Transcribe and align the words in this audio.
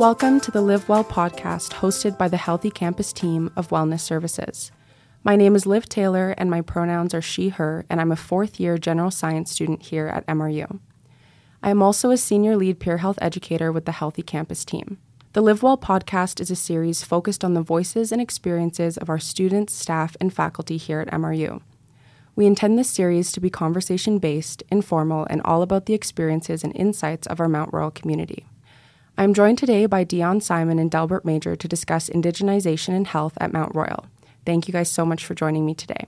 Welcome 0.00 0.40
to 0.40 0.50
the 0.50 0.62
Live 0.62 0.88
Well 0.88 1.04
podcast 1.04 1.72
hosted 1.72 2.16
by 2.16 2.26
the 2.26 2.38
Healthy 2.38 2.70
Campus 2.70 3.12
team 3.12 3.52
of 3.54 3.68
Wellness 3.68 4.00
Services. 4.00 4.72
My 5.22 5.36
name 5.36 5.54
is 5.54 5.66
Liv 5.66 5.90
Taylor, 5.90 6.34
and 6.38 6.50
my 6.50 6.62
pronouns 6.62 7.12
are 7.12 7.20
she, 7.20 7.50
her, 7.50 7.84
and 7.90 8.00
I'm 8.00 8.10
a 8.10 8.16
fourth 8.16 8.58
year 8.58 8.78
general 8.78 9.10
science 9.10 9.50
student 9.50 9.82
here 9.82 10.06
at 10.06 10.26
MRU. 10.26 10.80
I 11.62 11.68
am 11.68 11.82
also 11.82 12.10
a 12.10 12.16
senior 12.16 12.56
lead 12.56 12.80
peer 12.80 12.96
health 12.96 13.18
educator 13.20 13.70
with 13.70 13.84
the 13.84 13.92
Healthy 13.92 14.22
Campus 14.22 14.64
team. 14.64 14.96
The 15.34 15.42
Live 15.42 15.62
Well 15.62 15.76
podcast 15.76 16.40
is 16.40 16.50
a 16.50 16.56
series 16.56 17.04
focused 17.04 17.44
on 17.44 17.52
the 17.52 17.60
voices 17.60 18.10
and 18.10 18.22
experiences 18.22 18.96
of 18.96 19.10
our 19.10 19.18
students, 19.18 19.74
staff, 19.74 20.16
and 20.18 20.32
faculty 20.32 20.78
here 20.78 21.00
at 21.00 21.12
MRU. 21.12 21.60
We 22.34 22.46
intend 22.46 22.78
this 22.78 22.88
series 22.88 23.32
to 23.32 23.40
be 23.40 23.50
conversation 23.50 24.18
based, 24.18 24.62
informal, 24.70 25.26
and 25.28 25.42
all 25.44 25.60
about 25.60 25.84
the 25.84 25.92
experiences 25.92 26.64
and 26.64 26.74
insights 26.74 27.26
of 27.26 27.38
our 27.38 27.50
Mount 27.50 27.74
Royal 27.74 27.90
community. 27.90 28.46
I'm 29.20 29.34
joined 29.34 29.58
today 29.58 29.84
by 29.84 30.04
Dion 30.04 30.40
Simon 30.40 30.78
and 30.78 30.90
Delbert 30.90 31.26
Major 31.26 31.54
to 31.54 31.68
discuss 31.68 32.08
indigenization 32.08 32.96
and 32.96 33.06
health 33.06 33.34
at 33.38 33.52
Mount 33.52 33.74
Royal. 33.74 34.06
Thank 34.46 34.66
you 34.66 34.72
guys 34.72 34.90
so 34.90 35.04
much 35.04 35.26
for 35.26 35.34
joining 35.34 35.66
me 35.66 35.74
today. 35.74 36.06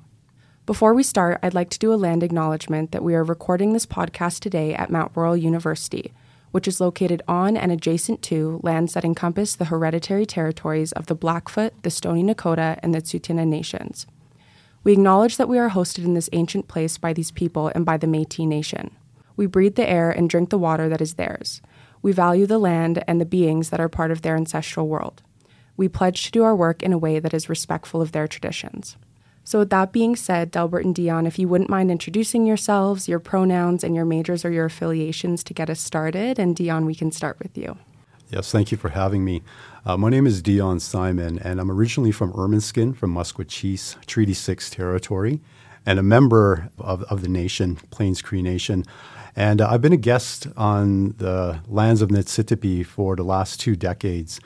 Before 0.65 0.95
we 0.95 1.03
start, 1.03 1.39
I'd 1.43 1.53
like 1.53 1.69
to 1.69 1.79
do 1.79 1.93
a 1.93 1.97
land 2.01 2.23
acknowledgement 2.23 2.91
that 2.93 3.05
we 3.05 3.15
are 3.15 3.23
recording 3.23 3.75
this 3.75 3.85
podcast 3.85 4.41
today 4.41 4.73
at 4.73 4.89
Mount 4.89 5.13
Royal 5.15 5.37
University, 5.37 6.15
which 6.53 6.67
is 6.67 6.81
located 6.81 7.21
on 7.29 7.55
and 7.55 7.71
adjacent 7.71 8.23
to 8.23 8.61
lands 8.63 8.95
that 8.95 9.05
encompass 9.05 9.57
the 9.57 9.67
hereditary 9.67 10.25
territories 10.25 10.93
of 10.93 11.05
the 11.05 11.15
Blackfoot, 11.15 11.75
the 11.83 11.91
Stoney 11.91 12.23
Nakoda, 12.23 12.79
and 12.83 12.95
the 12.95 13.03
Tsuut'ina 13.03 13.47
nations. 13.47 14.07
We 14.85 14.95
acknowledge 14.95 15.37
that 15.37 15.51
we 15.51 15.59
are 15.59 15.69
hosted 15.69 16.07
in 16.07 16.15
this 16.15 16.31
ancient 16.33 16.67
place 16.67 16.97
by 16.97 17.13
these 17.13 17.31
people 17.31 17.71
and 17.75 17.85
by 17.85 17.99
the 17.99 18.07
Metis 18.07 18.47
Nation. 18.47 18.91
We 19.37 19.45
breathe 19.45 19.75
the 19.75 19.87
air 19.87 20.11
and 20.11 20.31
drink 20.31 20.49
the 20.49 20.57
water 20.57 20.89
that 20.89 21.03
is 21.03 21.15
theirs. 21.15 21.61
We 22.03 22.13
value 22.13 22.47
the 22.47 22.59
land 22.59 23.03
and 23.07 23.21
the 23.21 23.25
beings 23.25 23.71
that 23.71 23.81
are 23.81 23.89
part 23.89 24.11
of 24.11 24.23
their 24.23 24.37
ancestral 24.37 24.89
world. 24.89 25.23
We 25.77 25.89
pledge 25.89 26.25
to 26.25 26.31
do 26.31 26.43
our 26.43 26.55
work 26.55 26.83
in 26.83 26.93
a 26.93 26.99
way 26.99 27.19
that 27.19 27.33
is 27.33 27.49
respectful 27.49 28.03
of 28.03 28.13
their 28.13 28.29
traditions. 28.29 28.97
So, 29.45 29.61
with 29.61 29.71
that 29.71 29.93
being 29.93 30.15
said, 30.15 30.51
Delbert 30.51 30.85
and 30.85 30.95
Dion, 30.95 31.27
if 31.27 31.39
you 31.39 31.49
wouldn't 31.49 31.71
mind 31.71 31.91
introducing 31.91 32.47
yourselves, 32.47 33.09
your 33.09 33.19
pronouns, 33.19 33.83
and 33.83 33.95
your 33.95 34.05
majors 34.05 34.45
or 34.45 34.51
your 34.51 34.67
affiliations 34.67 35.43
to 35.45 35.55
get 35.55 35.69
us 35.69 35.81
started. 35.81 36.39
And 36.39 36.55
Dion, 36.55 36.87
we 36.87 36.95
can 36.95 37.11
start 37.11 37.39
with 37.41 37.57
you. 37.59 37.77
Yes, 38.31 38.53
thank 38.53 38.71
you 38.71 38.79
for 38.79 38.91
having 38.91 39.25
me. 39.25 39.43
Uh, 39.85 39.97
my 39.97 40.09
name 40.09 40.27
is 40.27 40.41
Dion 40.41 40.79
Simon, 40.81 41.39
and 41.41 41.61
I'm 41.61 41.71
originally 41.71 42.13
from 42.13 42.33
Ermineskin, 42.33 42.97
from 42.97 43.13
Maskwacis, 43.13 44.03
Treaty 44.07 44.33
6 44.33 44.71
territory, 44.71 45.41
and 45.85 45.99
a 45.99 46.03
member 46.03 46.71
of, 46.79 47.03
of 47.05 47.21
the 47.23 47.29
nation, 47.29 47.77
Plains 47.91 48.23
Cree 48.23 48.41
Nation. 48.43 48.85
And 49.35 49.61
uh, 49.61 49.69
I've 49.71 49.81
been 49.81 49.93
a 49.93 49.99
guest 49.99 50.47
on 50.57 51.15
the 51.19 51.61
lands 51.67 52.03
of 52.03 52.11
Niitsitapi 52.11 52.85
for 52.85 53.17
the 53.17 53.23
last 53.23 53.61
two 53.61 53.77
decades. 53.77 54.41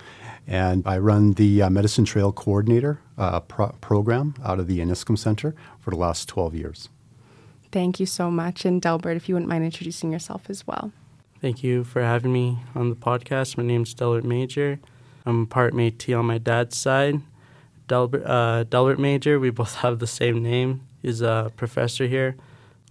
And 0.46 0.86
I 0.86 0.98
run 0.98 1.32
the 1.32 1.62
uh, 1.62 1.70
Medicine 1.70 2.04
Trail 2.04 2.30
Coordinator 2.32 3.00
uh, 3.18 3.40
pro- 3.40 3.74
program 3.80 4.34
out 4.44 4.60
of 4.60 4.68
the 4.68 4.78
Iniskim 4.78 5.18
Center 5.18 5.56
for 5.80 5.90
the 5.90 5.96
last 5.96 6.28
12 6.28 6.54
years. 6.54 6.88
Thank 7.72 7.98
you 7.98 8.06
so 8.06 8.30
much. 8.30 8.64
And 8.64 8.80
Delbert, 8.80 9.16
if 9.16 9.28
you 9.28 9.34
wouldn't 9.34 9.48
mind 9.48 9.64
introducing 9.64 10.12
yourself 10.12 10.48
as 10.48 10.66
well. 10.66 10.92
Thank 11.40 11.64
you 11.64 11.82
for 11.82 12.00
having 12.00 12.32
me 12.32 12.58
on 12.74 12.90
the 12.90 12.96
podcast. 12.96 13.56
My 13.58 13.64
name's 13.64 13.92
Delbert 13.92 14.24
Major. 14.24 14.78
I'm 15.26 15.46
part 15.46 15.74
Métis 15.74 16.16
on 16.16 16.26
my 16.26 16.38
dad's 16.38 16.76
side. 16.76 17.20
Delbert, 17.88 18.24
uh, 18.24 18.64
Delbert 18.64 19.00
Major, 19.00 19.40
we 19.40 19.50
both 19.50 19.74
have 19.82 19.98
the 19.98 20.06
same 20.06 20.42
name. 20.42 20.82
He's 21.02 21.20
a 21.20 21.52
professor 21.56 22.06
here. 22.06 22.36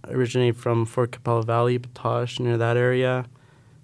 Originate 0.08 0.56
from 0.56 0.86
Fort 0.86 1.12
Qu'Appelle 1.12 1.44
Valley, 1.44 1.78
Batoche, 1.78 2.40
near 2.40 2.56
that 2.56 2.76
area. 2.76 3.26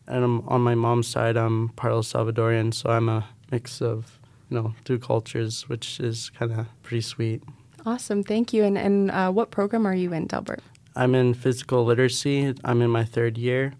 And 0.06 0.24
I'm, 0.24 0.48
on 0.48 0.60
my 0.60 0.74
mom's 0.74 1.06
side, 1.08 1.36
I'm 1.36 1.70
part 1.70 1.92
El 1.92 2.02
Salvadorian, 2.02 2.74
so 2.74 2.90
I'm 2.90 3.08
a 3.08 3.28
mix 3.50 3.80
of 3.80 4.18
you 4.50 4.56
know 4.56 4.74
two 4.84 4.98
cultures, 4.98 5.68
which 5.68 6.00
is 6.00 6.30
kind 6.30 6.52
of 6.52 6.66
pretty 6.82 7.02
sweet. 7.02 7.42
Awesome, 7.86 8.22
thank 8.22 8.52
you. 8.52 8.64
And 8.64 8.76
and 8.76 9.10
uh, 9.10 9.30
what 9.30 9.50
program 9.50 9.86
are 9.86 9.94
you 9.94 10.12
in, 10.12 10.26
Delbert? 10.26 10.60
I'm 10.94 11.14
in 11.14 11.34
physical 11.34 11.84
literacy. 11.84 12.54
I'm 12.64 12.82
in 12.82 12.90
my 12.90 13.04
third 13.04 13.38
year, 13.38 13.72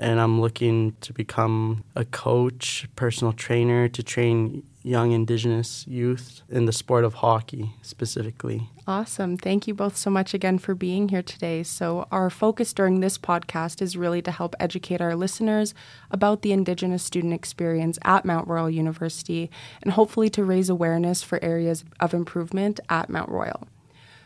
and 0.00 0.18
I'm 0.18 0.40
looking 0.40 0.96
to 1.02 1.12
become 1.12 1.84
a 1.94 2.06
coach, 2.06 2.88
personal 2.96 3.34
trainer 3.34 3.86
to 3.88 4.02
train 4.02 4.62
young 4.82 5.12
Indigenous 5.12 5.86
youth 5.86 6.40
in 6.48 6.64
the 6.64 6.72
sport 6.72 7.04
of 7.04 7.14
hockey 7.14 7.74
specifically. 7.82 8.66
Awesome. 8.86 9.36
Thank 9.36 9.68
you 9.68 9.74
both 9.74 9.98
so 9.98 10.08
much 10.08 10.32
again 10.32 10.58
for 10.58 10.74
being 10.74 11.10
here 11.10 11.22
today. 11.22 11.62
So, 11.62 12.08
our 12.10 12.30
focus 12.30 12.72
during 12.72 13.00
this 13.00 13.18
podcast 13.18 13.82
is 13.82 13.94
really 13.94 14.22
to 14.22 14.30
help 14.30 14.56
educate 14.58 15.02
our 15.02 15.14
listeners 15.14 15.74
about 16.10 16.40
the 16.40 16.52
Indigenous 16.52 17.02
student 17.02 17.34
experience 17.34 17.98
at 18.02 18.24
Mount 18.24 18.48
Royal 18.48 18.70
University 18.70 19.50
and 19.82 19.92
hopefully 19.92 20.30
to 20.30 20.44
raise 20.44 20.70
awareness 20.70 21.22
for 21.22 21.44
areas 21.44 21.84
of 22.00 22.14
improvement 22.14 22.80
at 22.88 23.10
Mount 23.10 23.28
Royal. 23.28 23.68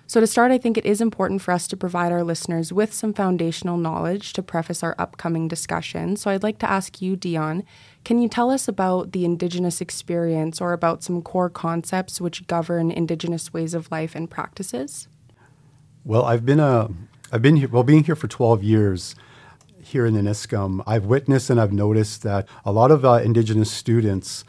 So, 0.06 0.20
to 0.20 0.26
start, 0.26 0.52
I 0.52 0.58
think 0.58 0.76
it 0.76 0.84
is 0.84 1.00
important 1.00 1.40
for 1.40 1.52
us 1.52 1.66
to 1.68 1.78
provide 1.78 2.12
our 2.12 2.22
listeners 2.22 2.72
with 2.72 2.92
some 2.92 3.14
foundational 3.14 3.78
knowledge 3.78 4.34
to 4.34 4.42
preface 4.42 4.82
our 4.82 4.94
upcoming 4.98 5.48
discussion. 5.48 6.16
So, 6.16 6.30
I'd 6.30 6.42
like 6.42 6.58
to 6.58 6.70
ask 6.70 7.00
you, 7.00 7.16
Dion, 7.16 7.64
can 8.04 8.20
you 8.20 8.28
tell 8.28 8.50
us 8.50 8.68
about 8.68 9.12
the 9.12 9.24
Indigenous 9.24 9.80
experience 9.80 10.60
or 10.60 10.74
about 10.74 11.02
some 11.02 11.22
core 11.22 11.48
concepts 11.48 12.20
which 12.20 12.46
govern 12.46 12.90
Indigenous 12.90 13.52
ways 13.54 13.72
of 13.72 13.90
life 13.90 14.14
and 14.14 14.30
practices? 14.30 15.08
Well, 16.04 16.24
I've 16.26 16.44
been 16.44 16.60
a, 16.60 16.90
I've 17.32 17.42
been 17.42 17.56
here, 17.56 17.68
well, 17.68 17.82
being 17.82 18.04
here 18.04 18.16
for 18.16 18.28
12 18.28 18.62
years 18.62 19.14
here 19.80 20.04
in 20.04 20.14
the 20.14 20.20
Iniskim, 20.20 20.82
I've 20.86 21.06
witnessed 21.06 21.48
and 21.48 21.60
I've 21.60 21.72
noticed 21.72 22.22
that 22.22 22.46
a 22.64 22.72
lot 22.72 22.90
of 22.90 23.04
uh, 23.04 23.14
Indigenous 23.24 23.70
students 23.70 24.44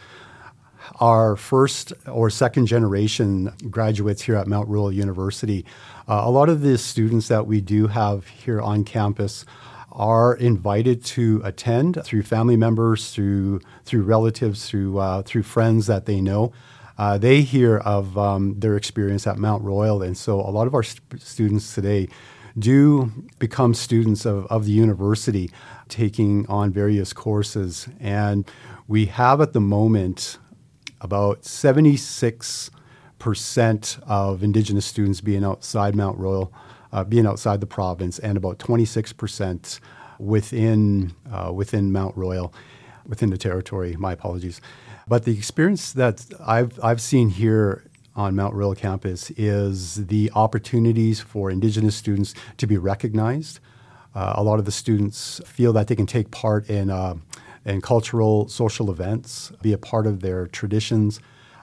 are 0.99 1.35
first 1.35 1.93
or 2.07 2.29
second 2.29 2.67
generation 2.67 3.53
graduates 3.69 4.21
here 4.23 4.35
at 4.35 4.47
Mount 4.47 4.67
Royal 4.67 4.91
University. 4.91 5.65
Uh, 6.07 6.21
a 6.25 6.31
lot 6.31 6.49
of 6.49 6.61
the 6.61 6.77
students 6.77 7.27
that 7.27 7.47
we 7.47 7.61
do 7.61 7.87
have 7.87 8.27
here 8.27 8.61
on 8.61 8.83
campus 8.83 9.45
are 9.91 10.35
invited 10.35 11.03
to 11.05 11.41
attend 11.43 11.99
through 12.03 12.23
family 12.23 12.57
members, 12.57 13.11
through 13.11 13.61
through 13.85 14.03
relatives, 14.03 14.69
through 14.69 14.97
uh, 14.97 15.21
through 15.23 15.43
friends 15.43 15.87
that 15.87 16.05
they 16.05 16.21
know. 16.21 16.51
Uh, 16.97 17.17
they 17.17 17.41
hear 17.41 17.77
of 17.79 18.17
um, 18.17 18.59
their 18.59 18.77
experience 18.77 19.27
at 19.27 19.37
Mount 19.37 19.63
Royal, 19.63 20.01
and 20.01 20.17
so 20.17 20.39
a 20.39 20.51
lot 20.51 20.67
of 20.67 20.73
our 20.73 20.83
st- 20.83 21.21
students 21.21 21.73
today 21.75 22.07
do 22.57 23.11
become 23.37 23.73
students 23.73 24.25
of, 24.25 24.45
of 24.47 24.65
the 24.65 24.71
university, 24.71 25.51
taking 25.89 26.47
on 26.47 26.71
various 26.71 27.11
courses. 27.11 27.87
And 27.99 28.49
we 28.87 29.07
have 29.07 29.41
at 29.41 29.53
the 29.53 29.59
moment 29.59 30.37
about 31.01 31.41
76% 31.41 34.03
of 34.07 34.43
Indigenous 34.43 34.85
students 34.85 35.21
being 35.21 35.43
outside 35.43 35.95
Mount 35.95 36.17
Royal, 36.17 36.53
uh, 36.91 37.03
being 37.03 37.25
outside 37.25 37.61
the 37.61 37.67
province, 37.67 38.19
and 38.19 38.37
about 38.37 38.59
26% 38.59 39.79
within, 40.19 41.13
uh, 41.31 41.51
within 41.53 41.91
Mount 41.91 42.15
Royal, 42.15 42.53
within 43.05 43.29
the 43.29 43.37
territory. 43.37 43.95
My 43.97 44.13
apologies. 44.13 44.61
But 45.07 45.25
the 45.25 45.37
experience 45.37 45.93
that 45.93 46.25
I've, 46.45 46.79
I've 46.83 47.01
seen 47.01 47.29
here 47.29 47.83
on 48.15 48.35
Mount 48.35 48.53
Royal 48.53 48.73
campus 48.73 49.29
is 49.31 50.07
the 50.07 50.31
opportunities 50.33 51.19
for 51.19 51.51
Indigenous 51.51 51.95
students 51.95 52.33
to 52.57 52.65
be 52.65 52.77
recognized. 52.77 53.59
Uh, 54.15 54.33
a 54.35 54.43
lot 54.43 54.59
of 54.59 54.65
the 54.65 54.71
students 54.71 55.41
feel 55.45 55.73
that 55.73 55.87
they 55.87 55.95
can 55.95 56.05
take 56.05 56.31
part 56.31 56.69
in 56.69 56.89
uh, 56.89 57.15
and 57.65 57.81
cultural, 57.81 58.47
social 58.47 58.91
events, 58.91 59.51
be 59.61 59.73
a 59.73 59.77
part 59.77 60.05
of 60.05 60.21
their 60.21 60.47
traditions, 60.47 61.19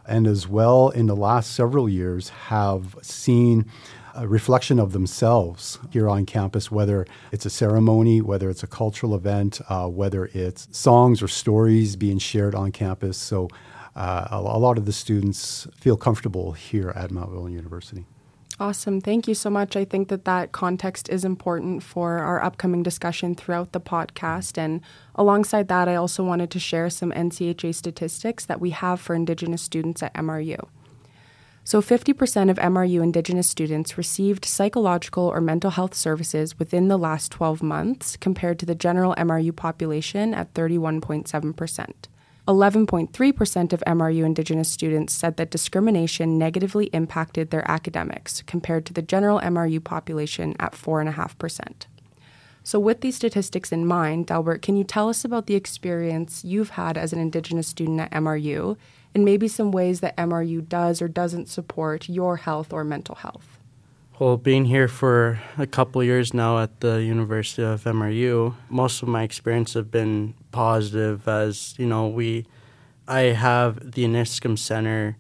and 0.07 0.27
as 0.27 0.49
well 0.49 0.89
in 0.91 1.07
the 1.07 1.17
last 1.17 1.53
several 1.55 1.89
years 1.89 2.29
have 2.29 2.97
seen 3.03 3.67
a 4.15 4.29
reflection 4.29 4.79
of 4.79 4.93
themselves 4.93 5.79
here 5.91 6.09
on 6.09 6.27
campus, 6.27 6.71
whether 6.71 7.07
it's 7.31 7.47
a 7.47 7.51
ceremony, 7.51 8.21
whether 8.21 8.51
it's 8.51 8.63
a 8.63 8.67
cultural 8.67 9.15
event, 9.15 9.61
uh, 9.69 9.87
whether 9.87 10.27
it's 10.35 10.69
songs 10.77 11.23
or 11.23 11.29
stories 11.29 11.97
being 11.97 12.19
shared 12.19 12.55
on 12.55 12.73
campus. 12.73 13.17
So 13.17 13.49
uh, 13.97 14.29
a, 14.31 14.37
a 14.37 14.59
lot 14.59 14.77
of 14.77 14.85
the 14.85 14.93
students 14.93 15.67
feel 15.77 15.97
comfortable 15.97 16.53
here 16.53 16.91
at 16.91 17.11
Mount 17.11 17.31
Royal 17.31 17.49
University. 17.49 18.05
Awesome. 18.63 19.01
Thank 19.01 19.27
you 19.27 19.35
so 19.35 19.51
much. 19.51 19.75
I 19.75 19.85
think 19.85 20.07
that 20.07 20.25
that 20.25 20.53
context 20.53 21.09
is 21.09 21.25
important 21.25 21.83
for 21.83 22.21
our 22.21 22.41
upcoming 22.41 22.85
discussion 22.85 23.35
throughout 23.35 23.73
the 23.73 23.81
podcast. 23.81 24.57
And 24.57 24.83
alongside 25.17 25.67
that, 25.67 25.89
I 25.89 25.97
also 25.97 26.23
wanted 26.23 26.49
to 26.53 26.61
share 26.61 26.89
some 26.89 27.11
NCHA 27.11 27.75
statistics 27.75 28.47
that 28.47 28.61
we 28.61 28.71
have 28.71 29.01
for 29.01 29.17
Indigenous 29.17 29.63
students 29.63 30.01
at 30.01 30.15
MRU. 30.15 30.65
So, 31.65 31.83
50% 31.83 32.51
of 32.51 32.57
MRU 32.59 33.03
Indigenous 33.03 33.51
students 33.51 33.99
received 33.99 34.45
psychological 34.45 35.25
or 35.25 35.41
mental 35.41 35.73
health 35.73 35.95
services 35.95 36.57
within 36.57 36.87
the 36.87 36.97
last 36.97 37.33
12 37.33 37.65
months, 37.65 38.17
compared 38.17 38.61
to 38.61 38.67
the 38.67 38.77
general 38.77 39.17
MRU 39.17 39.57
population 39.57 40.35
at 40.35 40.55
31.7%. 40.55 42.07
11.3% 42.49 43.73
of 43.73 43.85
MRU 43.87 44.25
Indigenous 44.25 44.69
students 44.69 45.15
said 45.15 45.37
that 45.37 45.51
discrimination 45.51 46.39
negatively 46.39 46.87
impacted 46.87 47.51
their 47.51 47.69
academics, 47.71 48.43
compared 48.43 48.85
to 48.87 48.93
the 48.93 49.01
general 49.03 49.39
MRU 49.39 49.83
population 49.83 50.57
at 50.59 50.73
4.5%. 50.73 51.87
So, 52.65 52.81
with 52.81 53.01
these 53.01 53.17
statistics 53.17 53.71
in 53.71 53.87
mind, 53.87 54.27
Delbert, 54.27 54.61
can 54.63 54.77
you 54.77 54.83
tell 54.83 55.09
us 55.09 55.25
about 55.25 55.47
the 55.47 55.55
experience 55.55 56.45
you've 56.45 56.71
had 56.71 56.99
as 56.99 57.13
an 57.13 57.21
Indigenous 57.21 57.69
student 57.69 58.01
at 58.01 58.11
MRU 58.11 58.77
and 59.15 59.25
maybe 59.25 59.47
some 59.47 59.71
ways 59.71 60.01
that 60.01 60.17
MRU 60.17 60.69
does 60.69 61.01
or 61.01 61.09
doesn't 61.09 61.49
support 61.49 62.09
your 62.09 62.39
health 62.39 62.73
or 62.73 62.83
mental 62.83 63.17
health? 63.17 63.59
Well, 64.23 64.37
being 64.37 64.67
here 64.67 64.87
for 64.87 65.43
a 65.59 65.67
couple 65.67 66.01
years 66.05 66.33
now 66.33 66.61
at 66.61 66.79
the 66.79 67.03
University 67.03 67.65
of 67.65 67.83
MRU, 67.83 68.55
most 68.69 69.03
of 69.03 69.09
my 69.09 69.25
experience 69.25 69.75
have 69.75 69.91
been 69.91 70.35
positive 70.53 71.27
as, 71.27 71.75
you 71.77 71.87
know, 71.87 72.07
we 72.07 72.47
I 73.09 73.35
have 73.35 73.95
the 73.95 74.05
Iniskim 74.05 74.57
Center 74.57 75.17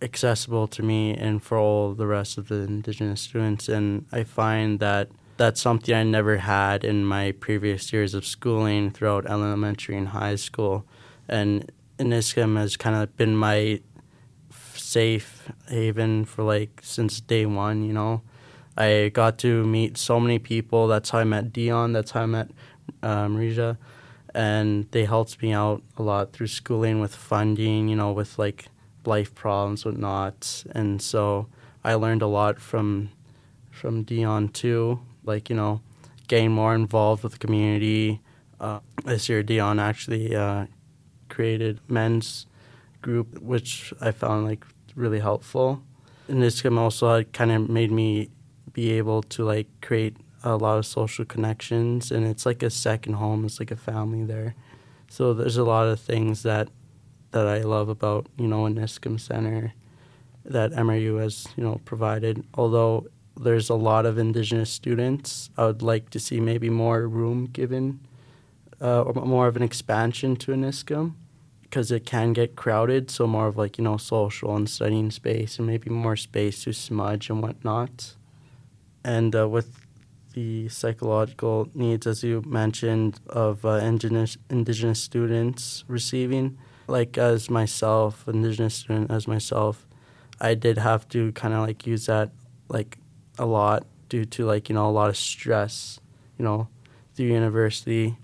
accessible 0.00 0.68
to 0.68 0.80
me 0.80 1.12
and 1.12 1.42
for 1.42 1.58
all 1.58 1.92
the 1.92 2.06
rest 2.06 2.38
of 2.38 2.46
the 2.46 2.60
Indigenous 2.60 3.20
students 3.20 3.68
and 3.68 4.06
I 4.12 4.22
find 4.22 4.78
that 4.78 5.08
that's 5.36 5.60
something 5.60 5.92
I 5.92 6.04
never 6.04 6.36
had 6.36 6.84
in 6.84 7.04
my 7.04 7.32
previous 7.32 7.92
years 7.92 8.14
of 8.14 8.24
schooling 8.24 8.92
throughout 8.92 9.26
elementary 9.26 9.96
and 9.96 10.06
high 10.06 10.36
school. 10.36 10.84
And 11.28 11.72
Iniskim 11.98 12.56
has 12.58 12.76
kind 12.76 12.94
of 12.94 13.16
been 13.16 13.36
my 13.36 13.80
safe 14.90 15.50
haven 15.68 16.24
for 16.24 16.42
like 16.42 16.80
since 16.82 17.20
day 17.20 17.46
one, 17.46 17.82
you 17.82 17.92
know. 17.92 18.22
I 18.76 19.10
got 19.12 19.38
to 19.38 19.64
meet 19.66 19.98
so 19.98 20.18
many 20.18 20.38
people. 20.38 20.86
That's 20.86 21.10
how 21.10 21.18
I 21.18 21.24
met 21.24 21.52
Dion. 21.52 21.92
That's 21.92 22.12
how 22.12 22.22
I 22.22 22.26
met 22.26 22.48
uh. 23.02 23.76
And 24.32 24.86
they 24.92 25.04
helped 25.04 25.42
me 25.42 25.52
out 25.52 25.82
a 25.96 26.02
lot 26.02 26.32
through 26.32 26.46
schooling 26.46 27.00
with 27.00 27.14
funding, 27.14 27.88
you 27.88 27.96
know, 27.96 28.12
with 28.12 28.38
like 28.38 28.66
life 29.04 29.34
problems, 29.34 29.84
whatnot. 29.84 30.64
And 30.72 31.02
so 31.02 31.48
I 31.82 31.94
learned 31.94 32.22
a 32.22 32.28
lot 32.28 32.60
from 32.60 33.10
from 33.70 34.02
Dion 34.02 34.48
too 34.48 35.00
like 35.24 35.48
you 35.50 35.56
know 35.56 35.80
getting 36.28 36.52
more 36.52 36.74
involved 36.74 37.22
with 37.22 37.32
the 37.32 37.38
community. 37.38 38.20
Uh, 38.60 38.80
this 39.04 39.28
year, 39.28 39.42
Dion 39.42 39.78
actually 39.80 40.36
uh, 40.36 40.66
created 41.28 41.80
men's 41.88 42.46
group, 43.02 43.40
which 43.40 43.92
I 44.00 44.12
found 44.12 44.44
like 44.44 44.64
really 45.00 45.20
helpful. 45.20 45.82
And 46.28 46.42
this 46.42 46.64
also 46.64 47.24
kind 47.24 47.50
of 47.50 47.68
made 47.68 47.90
me 47.90 48.30
be 48.72 48.92
able 48.92 49.22
to 49.22 49.44
like 49.44 49.66
create 49.80 50.16
a 50.42 50.56
lot 50.56 50.78
of 50.78 50.86
social 50.86 51.24
connections, 51.24 52.10
and 52.10 52.24
it's 52.26 52.46
like 52.46 52.62
a 52.62 52.70
second 52.70 53.14
home. 53.14 53.44
It's 53.44 53.58
like 53.58 53.70
a 53.70 53.76
family 53.76 54.24
there. 54.24 54.54
So 55.08 55.34
there's 55.34 55.56
a 55.56 55.64
lot 55.64 55.88
of 55.88 55.98
things 56.00 56.42
that 56.44 56.68
that 57.32 57.46
I 57.46 57.62
love 57.62 57.88
about 57.88 58.26
you 58.38 58.46
know 58.46 58.62
Iniskim 58.64 59.18
Center 59.18 59.74
that 60.44 60.70
MRU 60.72 61.20
has 61.20 61.48
you 61.56 61.64
know 61.64 61.80
provided. 61.84 62.44
Although 62.54 63.08
there's 63.40 63.70
a 63.70 63.74
lot 63.74 64.06
of 64.06 64.18
indigenous 64.18 64.70
students. 64.70 65.50
I 65.56 65.64
would 65.66 65.82
like 65.82 66.10
to 66.10 66.20
see 66.20 66.40
maybe 66.40 66.68
more 66.68 67.08
room 67.08 67.46
given, 67.46 68.00
uh, 68.80 69.02
or 69.02 69.14
more 69.24 69.48
of 69.48 69.56
an 69.56 69.62
expansion 69.62 70.36
to 70.36 70.52
Iniskim, 70.52 71.14
because 71.70 71.92
it 71.92 72.04
can 72.04 72.32
get 72.32 72.56
crowded. 72.56 73.10
So 73.10 73.26
more 73.26 73.46
of 73.46 73.56
like 73.56 73.78
you 73.78 73.84
know 73.84 73.96
social 73.96 74.56
and 74.56 74.68
studying 74.68 75.10
space, 75.10 75.58
and 75.58 75.66
maybe 75.66 75.88
more 75.88 76.16
space 76.16 76.64
to 76.64 76.72
smudge 76.72 77.30
and 77.30 77.42
whatnot. 77.42 78.16
And 79.04 79.34
uh, 79.34 79.48
with 79.48 79.86
the 80.34 80.68
psychological 80.68 81.68
needs, 81.74 82.06
as 82.06 82.22
you 82.22 82.42
mentioned, 82.46 83.20
of 83.28 83.64
uh, 83.64 83.74
indigenous 83.74 84.36
indigenous 84.50 85.00
students 85.00 85.84
receiving, 85.86 86.58
like 86.88 87.16
as 87.16 87.48
myself, 87.48 88.26
indigenous 88.26 88.74
student 88.74 89.10
as 89.10 89.28
myself, 89.28 89.86
I 90.40 90.54
did 90.54 90.78
have 90.78 91.08
to 91.10 91.32
kind 91.32 91.54
of 91.54 91.60
like 91.66 91.86
use 91.86 92.06
that 92.06 92.30
like 92.68 92.98
a 93.38 93.46
lot 93.46 93.86
due 94.08 94.24
to 94.24 94.44
like 94.44 94.68
you 94.68 94.74
know 94.74 94.88
a 94.88 94.90
lot 94.90 95.08
of 95.08 95.16
stress 95.16 96.00
you 96.38 96.44
know 96.44 96.68
through 97.14 97.26
university 97.26 98.16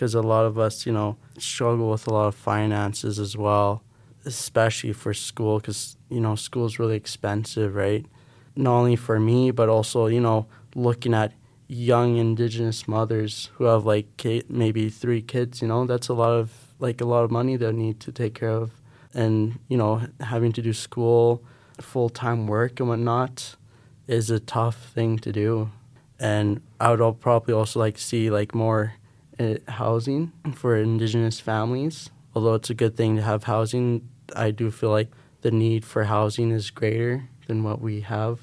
because 0.00 0.14
a 0.14 0.22
lot 0.22 0.46
of 0.46 0.58
us 0.58 0.86
you 0.86 0.92
know 0.92 1.14
struggle 1.36 1.90
with 1.90 2.06
a 2.06 2.10
lot 2.10 2.26
of 2.26 2.34
finances 2.34 3.18
as 3.18 3.36
well 3.36 3.82
especially 4.24 4.94
for 4.94 5.12
school 5.12 5.58
because 5.58 5.98
you 6.08 6.18
know 6.18 6.34
school 6.34 6.64
is 6.64 6.78
really 6.78 6.96
expensive 6.96 7.74
right 7.74 8.06
not 8.56 8.78
only 8.78 8.96
for 8.96 9.20
me 9.20 9.50
but 9.50 9.68
also 9.68 10.06
you 10.06 10.20
know 10.20 10.46
looking 10.74 11.12
at 11.12 11.34
young 11.68 12.16
indigenous 12.16 12.88
mothers 12.88 13.50
who 13.56 13.64
have 13.64 13.84
like 13.84 14.06
maybe 14.48 14.88
three 14.88 15.20
kids 15.20 15.60
you 15.60 15.68
know 15.68 15.84
that's 15.84 16.08
a 16.08 16.14
lot 16.14 16.32
of 16.32 16.50
like 16.78 17.02
a 17.02 17.04
lot 17.04 17.22
of 17.22 17.30
money 17.30 17.56
they 17.56 17.70
need 17.70 18.00
to 18.00 18.10
take 18.10 18.34
care 18.34 18.56
of 18.62 18.70
and 19.12 19.58
you 19.68 19.76
know 19.76 20.00
having 20.20 20.50
to 20.50 20.62
do 20.62 20.72
school 20.72 21.44
full-time 21.78 22.46
work 22.46 22.80
and 22.80 22.88
whatnot 22.88 23.54
is 24.06 24.30
a 24.30 24.40
tough 24.40 24.76
thing 24.94 25.18
to 25.18 25.32
do. 25.32 25.70
And 26.18 26.60
I 26.80 26.92
would 26.92 27.20
probably 27.20 27.54
also 27.54 27.78
like 27.78 27.96
see 27.96 28.30
like 28.30 28.54
more 28.54 28.94
uh, 29.40 29.54
housing 29.68 30.32
for 30.54 30.76
indigenous 30.76 31.40
families. 31.40 32.10
Although 32.34 32.54
it's 32.54 32.70
a 32.70 32.74
good 32.74 32.96
thing 32.96 33.16
to 33.16 33.22
have 33.22 33.44
housing, 33.44 34.08
I 34.36 34.50
do 34.50 34.70
feel 34.70 34.90
like 34.90 35.08
the 35.40 35.50
need 35.50 35.84
for 35.84 36.04
housing 36.04 36.50
is 36.50 36.70
greater 36.70 37.28
than 37.46 37.64
what 37.64 37.80
we 37.80 38.02
have. 38.02 38.40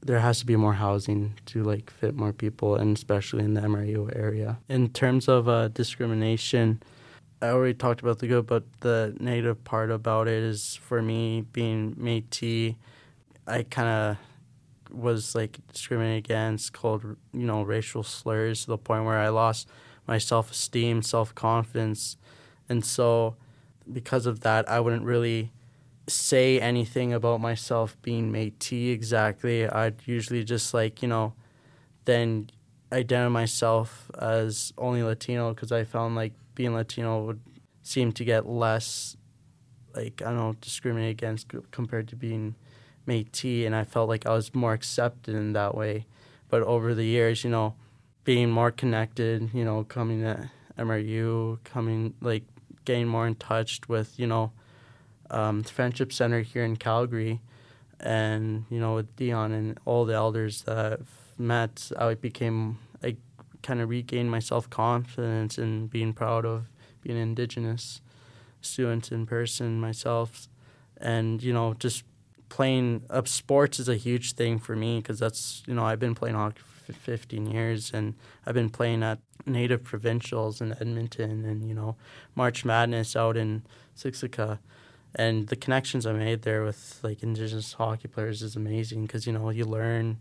There 0.00 0.20
has 0.20 0.38
to 0.40 0.46
be 0.46 0.56
more 0.56 0.72
housing 0.72 1.34
to 1.46 1.62
like 1.62 1.90
fit 1.90 2.14
more 2.14 2.32
people, 2.32 2.76
and 2.76 2.96
especially 2.96 3.44
in 3.44 3.54
the 3.54 3.60
MRU 3.60 4.14
area. 4.16 4.58
In 4.68 4.88
terms 4.88 5.28
of 5.28 5.48
uh, 5.48 5.68
discrimination, 5.68 6.82
I 7.42 7.48
already 7.48 7.74
talked 7.74 8.00
about 8.00 8.18
the 8.18 8.26
good, 8.26 8.46
but 8.46 8.64
the 8.80 9.14
negative 9.20 9.62
part 9.64 9.90
about 9.90 10.28
it 10.28 10.42
is 10.42 10.76
for 10.76 11.02
me 11.02 11.42
being 11.52 11.94
Métis, 11.94 12.76
I 13.46 13.64
kind 13.64 13.88
of 13.88 14.16
was 14.90 15.34
like 15.34 15.58
discriminated 15.72 16.24
against, 16.24 16.72
called 16.72 17.04
you 17.04 17.46
know 17.46 17.62
racial 17.62 18.02
slurs 18.02 18.62
to 18.62 18.68
the 18.68 18.78
point 18.78 19.04
where 19.04 19.18
I 19.18 19.28
lost 19.28 19.68
my 20.08 20.18
self 20.18 20.50
esteem, 20.50 21.02
self 21.02 21.34
confidence, 21.34 22.16
and 22.68 22.84
so 22.84 23.36
because 23.90 24.26
of 24.26 24.40
that, 24.40 24.68
I 24.68 24.80
wouldn't 24.80 25.04
really 25.04 25.52
say 26.08 26.58
anything 26.58 27.12
about 27.12 27.40
myself 27.40 27.96
being 28.02 28.32
Métis 28.32 28.92
exactly. 28.92 29.68
I'd 29.68 30.02
usually 30.06 30.42
just 30.42 30.74
like 30.74 31.02
you 31.02 31.08
know, 31.08 31.34
then 32.06 32.50
identify 32.90 33.28
myself 33.28 34.10
as 34.18 34.72
only 34.78 35.02
Latino 35.02 35.52
because 35.54 35.70
I 35.70 35.84
found 35.84 36.16
like 36.16 36.32
being 36.54 36.74
Latino 36.74 37.22
would 37.24 37.40
seem 37.82 38.12
to 38.12 38.24
get 38.24 38.46
less 38.46 39.16
like 39.94 40.22
I 40.22 40.26
don't 40.26 40.36
know 40.36 40.56
discriminated 40.60 41.10
against 41.10 41.48
compared 41.70 42.08
to 42.08 42.16
being 42.16 42.54
Métis, 43.06 43.66
and 43.66 43.74
I 43.74 43.84
felt 43.84 44.08
like 44.08 44.26
I 44.26 44.32
was 44.32 44.54
more 44.54 44.72
accepted 44.72 45.34
in 45.34 45.52
that 45.54 45.74
way. 45.74 46.06
But 46.48 46.62
over 46.62 46.94
the 46.94 47.04
years, 47.04 47.44
you 47.44 47.50
know, 47.50 47.74
being 48.28 48.50
more 48.50 48.70
connected, 48.70 49.48
you 49.54 49.64
know, 49.64 49.82
coming 49.84 50.20
to 50.20 50.50
MRU, 50.78 51.58
coming 51.64 52.12
like 52.20 52.42
getting 52.84 53.08
more 53.08 53.26
in 53.26 53.34
touch 53.34 53.80
with, 53.88 54.20
you 54.20 54.26
know, 54.26 54.52
um, 55.30 55.62
Friendship 55.62 56.12
Center 56.12 56.42
here 56.42 56.62
in 56.62 56.76
Calgary, 56.76 57.40
and 58.00 58.66
you 58.68 58.78
know, 58.78 58.96
with 58.96 59.16
Dion 59.16 59.52
and 59.52 59.80
all 59.86 60.04
the 60.04 60.12
elders 60.12 60.60
that 60.64 60.76
I've 60.76 61.08
met, 61.38 61.90
I 61.98 62.12
became 62.12 62.76
I 63.02 63.16
kind 63.62 63.80
of 63.80 63.88
regained 63.88 64.30
my 64.30 64.40
self 64.40 64.68
confidence 64.68 65.56
and 65.56 65.88
being 65.88 66.12
proud 66.12 66.44
of 66.44 66.66
being 67.00 67.16
Indigenous 67.16 68.02
student 68.60 69.10
in 69.10 69.24
person 69.24 69.80
myself, 69.80 70.48
and 70.98 71.42
you 71.42 71.54
know, 71.54 71.72
just 71.72 72.04
playing 72.50 73.04
up 73.08 73.26
sports 73.26 73.80
is 73.80 73.88
a 73.88 73.96
huge 73.96 74.34
thing 74.34 74.58
for 74.58 74.76
me 74.76 74.98
because 74.98 75.18
that's 75.18 75.62
you 75.66 75.72
know 75.72 75.86
I've 75.86 75.98
been 75.98 76.14
playing 76.14 76.34
hockey 76.34 76.60
for 76.88 76.94
15 76.94 77.50
years 77.50 77.90
and 77.92 78.14
I've 78.46 78.54
been 78.54 78.70
playing 78.70 79.02
at 79.02 79.18
native 79.44 79.84
provincials 79.84 80.62
in 80.62 80.72
Edmonton 80.72 81.44
and 81.44 81.68
you 81.68 81.74
know 81.74 81.96
March 82.34 82.64
Madness 82.64 83.14
out 83.14 83.36
in 83.36 83.62
Siksika 83.94 84.58
and 85.14 85.48
the 85.48 85.56
connections 85.56 86.06
I 86.06 86.12
made 86.12 86.42
there 86.42 86.64
with 86.64 86.98
like 87.02 87.22
indigenous 87.22 87.74
hockey 87.74 88.08
players 88.08 88.40
is 88.40 88.56
amazing 88.56 89.02
because 89.02 89.26
you 89.26 89.34
know 89.34 89.50
you 89.50 89.66
learn 89.66 90.18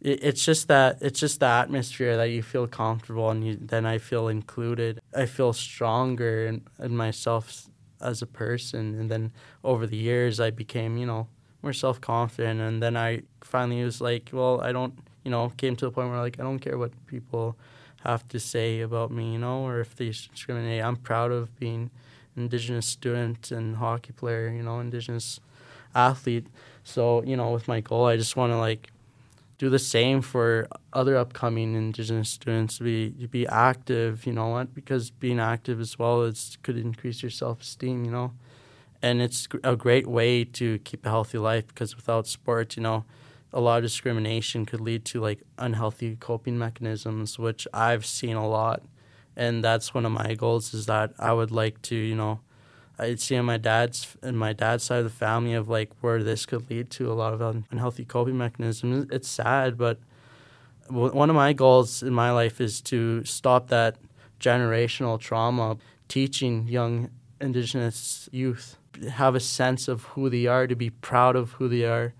it's 0.00 0.44
just 0.44 0.68
that 0.68 0.98
it's 1.00 1.18
just 1.18 1.40
the 1.40 1.46
atmosphere 1.46 2.18
that 2.18 2.30
you 2.30 2.42
feel 2.42 2.68
comfortable 2.68 3.30
and 3.30 3.44
you, 3.44 3.56
then 3.58 3.86
I 3.86 3.96
feel 3.96 4.28
included 4.28 5.00
I 5.16 5.24
feel 5.24 5.54
stronger 5.54 6.46
in, 6.46 6.66
in 6.78 6.96
myself 6.96 7.64
as 8.00 8.20
a 8.20 8.26
person 8.26 9.00
and 9.00 9.10
then 9.10 9.32
over 9.64 9.86
the 9.86 9.96
years 9.96 10.38
I 10.38 10.50
became 10.50 10.98
you 10.98 11.06
know 11.06 11.28
more 11.62 11.72
self 11.72 12.00
confident. 12.00 12.60
And 12.60 12.82
then 12.82 12.96
I 12.96 13.22
finally 13.42 13.84
was 13.84 14.00
like, 14.00 14.30
well, 14.32 14.60
I 14.60 14.72
don't, 14.72 14.98
you 15.28 15.32
know, 15.32 15.52
came 15.58 15.76
to 15.76 15.84
the 15.84 15.90
point 15.90 16.08
where 16.08 16.20
like 16.20 16.40
I 16.40 16.42
don't 16.42 16.58
care 16.58 16.78
what 16.78 16.92
people 17.06 17.54
have 18.02 18.26
to 18.28 18.40
say 18.40 18.80
about 18.80 19.10
me, 19.10 19.34
you 19.34 19.38
know, 19.38 19.58
or 19.66 19.78
if 19.80 19.94
they 19.94 20.06
discriminate. 20.06 20.82
I'm 20.82 20.96
proud 20.96 21.30
of 21.32 21.54
being 21.60 21.90
indigenous 22.34 22.86
student 22.86 23.50
and 23.50 23.76
hockey 23.76 24.12
player, 24.12 24.48
you 24.48 24.62
know, 24.62 24.80
indigenous 24.80 25.38
athlete. 25.94 26.46
So, 26.82 27.22
you 27.24 27.36
know, 27.36 27.50
with 27.50 27.68
my 27.68 27.80
goal, 27.80 28.06
I 28.06 28.16
just 28.16 28.36
want 28.36 28.54
to 28.54 28.56
like 28.56 28.90
do 29.58 29.68
the 29.68 29.78
same 29.78 30.22
for 30.22 30.66
other 30.94 31.14
upcoming 31.14 31.74
indigenous 31.74 32.30
students 32.30 32.78
to 32.78 32.84
be 32.84 33.10
to 33.20 33.28
be 33.28 33.46
active, 33.48 34.24
you 34.24 34.32
know 34.32 34.48
what? 34.48 34.74
Because 34.74 35.10
being 35.10 35.38
active 35.38 35.78
as 35.78 35.98
well 35.98 36.22
is 36.22 36.56
could 36.62 36.78
increase 36.78 37.22
your 37.22 37.30
self 37.30 37.60
esteem, 37.60 38.06
you 38.06 38.10
know 38.10 38.32
and 39.02 39.22
it's 39.22 39.46
a 39.62 39.76
great 39.76 40.06
way 40.06 40.44
to 40.44 40.78
keep 40.80 41.06
a 41.06 41.08
healthy 41.08 41.38
life 41.38 41.66
because 41.68 41.94
without 41.94 42.26
sports, 42.26 42.76
you 42.76 42.82
know, 42.82 43.04
a 43.52 43.60
lot 43.60 43.78
of 43.78 43.84
discrimination 43.84 44.66
could 44.66 44.80
lead 44.80 45.04
to 45.06 45.20
like 45.20 45.42
unhealthy 45.58 46.16
coping 46.16 46.58
mechanisms, 46.58 47.38
which 47.38 47.66
I've 47.72 48.04
seen 48.04 48.36
a 48.36 48.48
lot. 48.48 48.82
And 49.36 49.62
that's 49.62 49.94
one 49.94 50.04
of 50.04 50.12
my 50.12 50.34
goals 50.34 50.74
is 50.74 50.86
that 50.86 51.12
I 51.18 51.32
would 51.32 51.50
like 51.50 51.80
to, 51.82 51.94
you 51.94 52.14
know, 52.14 52.40
I'd 52.98 53.20
see 53.20 53.36
on 53.36 53.44
my 53.44 53.56
dad's 53.56 54.16
and 54.22 54.36
my 54.36 54.52
dad's 54.52 54.82
side 54.82 54.98
of 54.98 55.04
the 55.04 55.10
family 55.10 55.54
of 55.54 55.68
like 55.68 55.90
where 56.00 56.22
this 56.22 56.44
could 56.46 56.68
lead 56.68 56.90
to 56.90 57.10
a 57.10 57.14
lot 57.14 57.32
of 57.32 57.40
unhealthy 57.70 58.04
coping 58.04 58.36
mechanisms. 58.36 59.06
It's 59.12 59.28
sad, 59.28 59.78
but 59.78 60.00
one 60.88 61.30
of 61.30 61.36
my 61.36 61.52
goals 61.52 62.02
in 62.02 62.12
my 62.12 62.32
life 62.32 62.60
is 62.60 62.80
to 62.82 63.24
stop 63.24 63.68
that 63.68 63.96
generational 64.40 65.20
trauma, 65.20 65.76
teaching 66.08 66.66
young 66.66 67.10
Indigenous 67.40 68.28
youth 68.32 68.76
have 69.10 69.36
a 69.36 69.40
sense 69.40 69.86
of 69.86 70.02
who 70.04 70.28
they 70.28 70.46
are, 70.46 70.66
to 70.66 70.74
be 70.74 70.90
proud 70.90 71.36
of 71.36 71.52
who 71.52 71.68
they 71.68 71.84
are, 71.84 72.14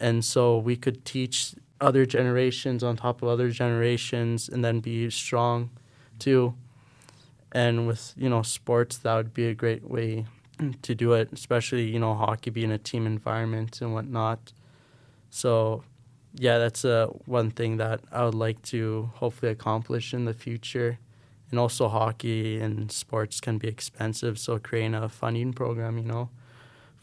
and 0.00 0.24
so 0.24 0.58
we 0.58 0.76
could 0.76 1.04
teach 1.04 1.54
other 1.80 2.06
generations 2.06 2.82
on 2.82 2.96
top 2.96 3.22
of 3.22 3.28
other 3.28 3.50
generations, 3.50 4.48
and 4.48 4.64
then 4.64 4.80
be 4.80 5.10
strong 5.10 5.70
too. 6.18 6.54
And 7.52 7.86
with 7.86 8.14
you 8.16 8.28
know 8.28 8.42
sports 8.42 8.98
that 8.98 9.14
would 9.16 9.34
be 9.34 9.46
a 9.46 9.54
great 9.54 9.88
way 9.88 10.26
to 10.82 10.94
do 10.94 11.12
it 11.12 11.28
especially 11.32 11.84
you 11.88 11.98
know 11.98 12.14
hockey 12.14 12.50
being 12.50 12.72
a 12.72 12.78
team 12.78 13.06
environment 13.06 13.80
and 13.80 13.94
whatnot. 13.94 14.52
So 15.30 15.84
yeah 16.34 16.58
that's 16.58 16.84
uh, 16.84 17.06
one 17.24 17.50
thing 17.50 17.78
that 17.78 18.00
i 18.12 18.22
would 18.24 18.34
like 18.34 18.60
to 18.62 19.10
hopefully 19.14 19.50
accomplish 19.52 20.12
in 20.14 20.24
the 20.24 20.34
future. 20.34 20.98
And 21.50 21.58
also 21.58 21.88
hockey 21.88 22.60
and 22.60 22.92
sports 22.92 23.40
can 23.40 23.56
be 23.58 23.68
expensive 23.68 24.38
so 24.38 24.58
creating 24.58 24.94
a 24.94 25.08
funding 25.08 25.54
program 25.54 25.96
you 25.96 26.04
know 26.04 26.28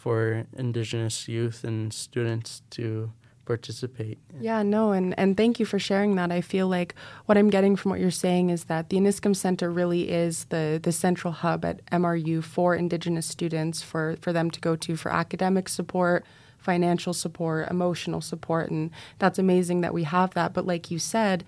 for 0.05 0.45
indigenous 0.55 1.27
youth 1.27 1.63
and 1.63 1.91
students 1.91 2.61
to 2.69 3.11
participate. 3.43 4.19
Yeah, 4.39 4.61
no, 4.61 4.91
and, 4.91 5.17
and 5.17 5.35
thank 5.35 5.59
you 5.59 5.65
for 5.65 5.79
sharing 5.79 6.15
that. 6.17 6.31
I 6.31 6.41
feel 6.41 6.67
like 6.67 6.93
what 7.25 7.39
I'm 7.39 7.49
getting 7.49 7.75
from 7.75 7.89
what 7.89 7.99
you're 7.99 8.11
saying 8.11 8.51
is 8.51 8.65
that 8.65 8.89
the 8.89 8.97
Iniskim 8.97 9.35
Center 9.35 9.71
really 9.71 10.11
is 10.11 10.45
the, 10.45 10.79
the 10.81 10.91
central 10.91 11.33
hub 11.33 11.65
at 11.65 11.83
MRU 11.87 12.43
for 12.43 12.75
Indigenous 12.75 13.25
students 13.25 13.81
for, 13.81 14.15
for 14.21 14.31
them 14.31 14.51
to 14.51 14.59
go 14.59 14.75
to 14.75 14.95
for 14.95 15.11
academic 15.11 15.67
support, 15.67 16.23
financial 16.59 17.11
support, 17.11 17.67
emotional 17.71 18.21
support. 18.21 18.69
And 18.69 18.91
that's 19.17 19.39
amazing 19.39 19.81
that 19.81 19.93
we 19.93 20.03
have 20.03 20.35
that. 20.35 20.53
But 20.53 20.67
like 20.67 20.91
you 20.91 20.99
said, 20.99 21.43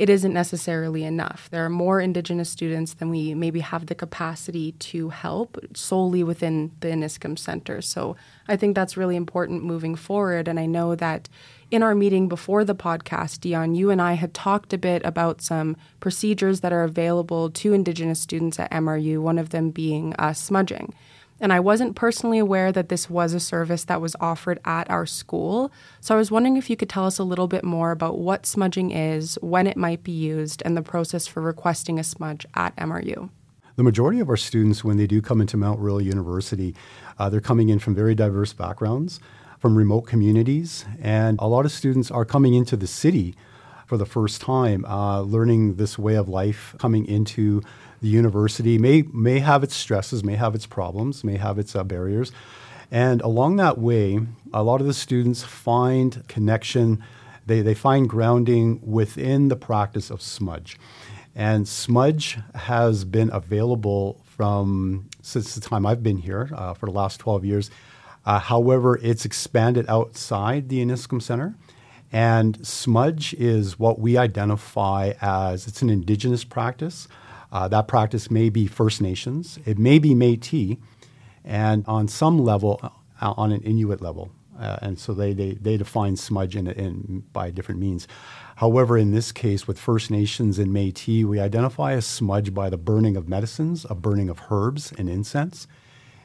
it 0.00 0.08
isn't 0.08 0.32
necessarily 0.32 1.04
enough. 1.04 1.50
There 1.50 1.62
are 1.62 1.68
more 1.68 2.00
Indigenous 2.00 2.48
students 2.48 2.94
than 2.94 3.10
we 3.10 3.34
maybe 3.34 3.60
have 3.60 3.84
the 3.84 3.94
capacity 3.94 4.72
to 4.72 5.10
help 5.10 5.58
solely 5.74 6.24
within 6.24 6.70
the 6.80 6.88
Iniskim 6.88 7.38
Center. 7.38 7.82
So 7.82 8.16
I 8.48 8.56
think 8.56 8.74
that's 8.74 8.96
really 8.96 9.14
important 9.14 9.62
moving 9.62 9.94
forward. 9.94 10.48
And 10.48 10.58
I 10.58 10.64
know 10.64 10.94
that 10.94 11.28
in 11.70 11.82
our 11.82 11.94
meeting 11.94 12.30
before 12.30 12.64
the 12.64 12.74
podcast, 12.74 13.40
Dion, 13.40 13.74
you 13.74 13.90
and 13.90 14.00
I 14.00 14.14
had 14.14 14.32
talked 14.32 14.72
a 14.72 14.78
bit 14.78 15.04
about 15.04 15.42
some 15.42 15.76
procedures 16.00 16.60
that 16.60 16.72
are 16.72 16.84
available 16.84 17.50
to 17.50 17.74
Indigenous 17.74 18.20
students 18.20 18.58
at 18.58 18.70
MRU, 18.70 19.18
one 19.18 19.38
of 19.38 19.50
them 19.50 19.68
being 19.68 20.14
uh, 20.18 20.32
smudging. 20.32 20.94
And 21.40 21.52
I 21.52 21.60
wasn't 21.60 21.96
personally 21.96 22.38
aware 22.38 22.70
that 22.70 22.90
this 22.90 23.08
was 23.08 23.32
a 23.32 23.40
service 23.40 23.84
that 23.84 24.00
was 24.00 24.14
offered 24.20 24.60
at 24.64 24.90
our 24.90 25.06
school. 25.06 25.72
So 26.00 26.14
I 26.14 26.18
was 26.18 26.30
wondering 26.30 26.56
if 26.56 26.68
you 26.68 26.76
could 26.76 26.90
tell 26.90 27.06
us 27.06 27.18
a 27.18 27.24
little 27.24 27.48
bit 27.48 27.64
more 27.64 27.90
about 27.90 28.18
what 28.18 28.44
smudging 28.44 28.90
is, 28.90 29.38
when 29.40 29.66
it 29.66 29.76
might 29.76 30.02
be 30.04 30.12
used, 30.12 30.62
and 30.64 30.76
the 30.76 30.82
process 30.82 31.26
for 31.26 31.40
requesting 31.40 31.98
a 31.98 32.04
smudge 32.04 32.46
at 32.54 32.76
MRU. 32.76 33.30
The 33.76 33.84
majority 33.84 34.20
of 34.20 34.28
our 34.28 34.36
students, 34.36 34.84
when 34.84 34.98
they 34.98 35.06
do 35.06 35.22
come 35.22 35.40
into 35.40 35.56
Mount 35.56 35.80
Royal 35.80 36.02
University, 36.02 36.74
uh, 37.18 37.30
they're 37.30 37.40
coming 37.40 37.70
in 37.70 37.78
from 37.78 37.94
very 37.94 38.14
diverse 38.14 38.52
backgrounds, 38.52 39.20
from 39.58 39.76
remote 39.76 40.02
communities, 40.02 40.84
and 41.00 41.38
a 41.40 41.48
lot 41.48 41.64
of 41.64 41.72
students 41.72 42.10
are 42.10 42.26
coming 42.26 42.52
into 42.52 42.76
the 42.76 42.86
city 42.86 43.34
for 43.86 43.96
the 43.96 44.06
first 44.06 44.40
time, 44.40 44.84
uh, 44.84 45.20
learning 45.20 45.74
this 45.76 45.98
way 45.98 46.14
of 46.14 46.28
life, 46.28 46.74
coming 46.78 47.06
into 47.06 47.62
the 48.00 48.08
university 48.08 48.78
may 48.78 49.02
may 49.12 49.38
have 49.40 49.62
its 49.62 49.74
stresses, 49.74 50.24
may 50.24 50.36
have 50.36 50.54
its 50.54 50.66
problems, 50.66 51.24
may 51.24 51.36
have 51.36 51.58
its 51.58 51.74
uh, 51.76 51.84
barriers, 51.84 52.32
and 52.90 53.20
along 53.22 53.56
that 53.56 53.78
way, 53.78 54.20
a 54.52 54.62
lot 54.62 54.80
of 54.80 54.86
the 54.86 54.94
students 54.94 55.42
find 55.42 56.26
connection. 56.28 57.02
They 57.46 57.62
they 57.62 57.74
find 57.74 58.08
grounding 58.08 58.80
within 58.82 59.48
the 59.48 59.56
practice 59.56 60.10
of 60.10 60.22
smudge, 60.22 60.78
and 61.34 61.68
smudge 61.68 62.38
has 62.54 63.04
been 63.04 63.30
available 63.32 64.20
from 64.24 65.08
since 65.22 65.54
the 65.54 65.60
time 65.60 65.84
I've 65.86 66.02
been 66.02 66.18
here 66.18 66.50
uh, 66.54 66.74
for 66.74 66.86
the 66.86 66.92
last 66.92 67.20
twelve 67.20 67.44
years. 67.44 67.70
Uh, 68.26 68.38
however, 68.38 68.98
it's 69.02 69.24
expanded 69.24 69.86
outside 69.88 70.68
the 70.68 70.84
Iniskim 70.84 71.22
Center. 71.22 71.54
And 72.12 72.66
smudge 72.66 73.34
is 73.34 73.78
what 73.78 74.00
we 74.00 74.18
identify 74.18 75.12
as 75.20 75.68
it's 75.68 75.80
an 75.80 75.90
indigenous 75.90 76.42
practice. 76.42 77.06
Uh, 77.52 77.68
that 77.68 77.88
practice 77.88 78.30
may 78.30 78.48
be 78.48 78.66
First 78.66 79.00
Nations, 79.00 79.58
it 79.64 79.78
may 79.78 79.98
be 79.98 80.10
Métis, 80.10 80.78
and 81.44 81.84
on 81.86 82.06
some 82.06 82.38
level, 82.38 82.80
uh, 83.20 83.34
on 83.36 83.52
an 83.52 83.62
Inuit 83.62 84.00
level. 84.00 84.30
Uh, 84.58 84.76
and 84.82 84.98
so 84.98 85.14
they, 85.14 85.32
they, 85.32 85.52
they 85.54 85.78
define 85.78 86.16
smudge 86.16 86.54
in, 86.54 86.66
in, 86.68 87.24
by 87.32 87.50
different 87.50 87.80
means. 87.80 88.06
However, 88.56 88.98
in 88.98 89.10
this 89.10 89.32
case, 89.32 89.66
with 89.66 89.78
First 89.78 90.10
Nations 90.10 90.58
and 90.58 90.70
Métis, 90.70 91.24
we 91.24 91.40
identify 91.40 91.92
a 91.92 92.02
smudge 92.02 92.52
by 92.52 92.68
the 92.68 92.76
burning 92.76 93.16
of 93.16 93.26
medicines, 93.26 93.86
a 93.88 93.94
burning 93.94 94.28
of 94.28 94.42
herbs 94.50 94.92
and 94.98 95.08
incense. 95.08 95.66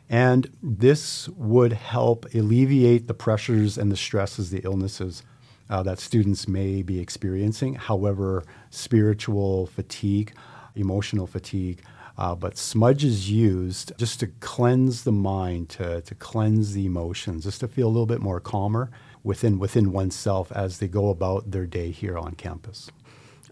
And 0.10 0.52
this 0.62 1.30
would 1.30 1.74
help 1.74 2.26
alleviate 2.36 3.08
the 3.08 3.14
pressures 3.14 3.78
and 3.78 3.90
the 3.90 3.96
stresses, 3.96 4.52
the 4.52 4.60
illnesses 4.60 5.24
uh, 5.70 5.82
that 5.84 6.00
students 6.00 6.48
may 6.48 6.82
be 6.82 7.00
experiencing. 7.00 7.76
However, 7.76 8.44
spiritual 8.70 9.68
fatigue, 9.68 10.34
emotional 10.76 11.28
fatigue. 11.28 11.82
Uh, 12.18 12.34
but 12.34 12.58
smudge 12.58 13.04
is 13.04 13.30
used 13.30 13.92
just 13.98 14.20
to 14.22 14.28
cleanse 14.40 15.04
the 15.04 15.12
mind, 15.12 15.68
to, 15.68 16.02
to 16.02 16.16
cleanse 16.16 16.74
the 16.74 16.86
emotions, 16.86 17.44
just 17.44 17.60
to 17.60 17.68
feel 17.68 17.88
a 17.88 17.90
little 17.90 18.06
bit 18.06 18.22
more 18.22 18.40
calmer 18.40 18.90
within 19.24 19.60
within 19.60 19.92
oneself 19.92 20.52
as 20.52 20.78
they 20.78 20.88
go 20.88 21.10
about 21.10 21.52
their 21.52 21.66
day 21.66 21.92
here 21.92 22.18
on 22.18 22.34
campus. 22.36 22.90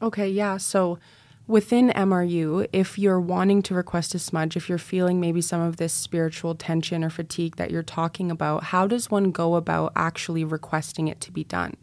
Okay, 0.01 0.29
yeah. 0.29 0.57
So 0.57 0.97
within 1.47 1.89
MRU, 1.89 2.67
if 2.71 2.97
you're 2.97 3.19
wanting 3.19 3.61
to 3.63 3.73
request 3.73 4.15
a 4.15 4.19
smudge, 4.19 4.55
if 4.55 4.69
you're 4.69 4.77
feeling 4.77 5.19
maybe 5.19 5.41
some 5.41 5.61
of 5.61 5.77
this 5.77 5.91
spiritual 5.91 6.55
tension 6.55 7.03
or 7.03 7.09
fatigue 7.09 7.57
that 7.57 7.71
you're 7.71 7.83
talking 7.83 8.31
about, 8.31 8.65
how 8.65 8.87
does 8.87 9.11
one 9.11 9.31
go 9.31 9.55
about 9.55 9.91
actually 9.95 10.45
requesting 10.45 11.07
it 11.07 11.19
to 11.21 11.31
be 11.31 11.43
done? 11.43 11.75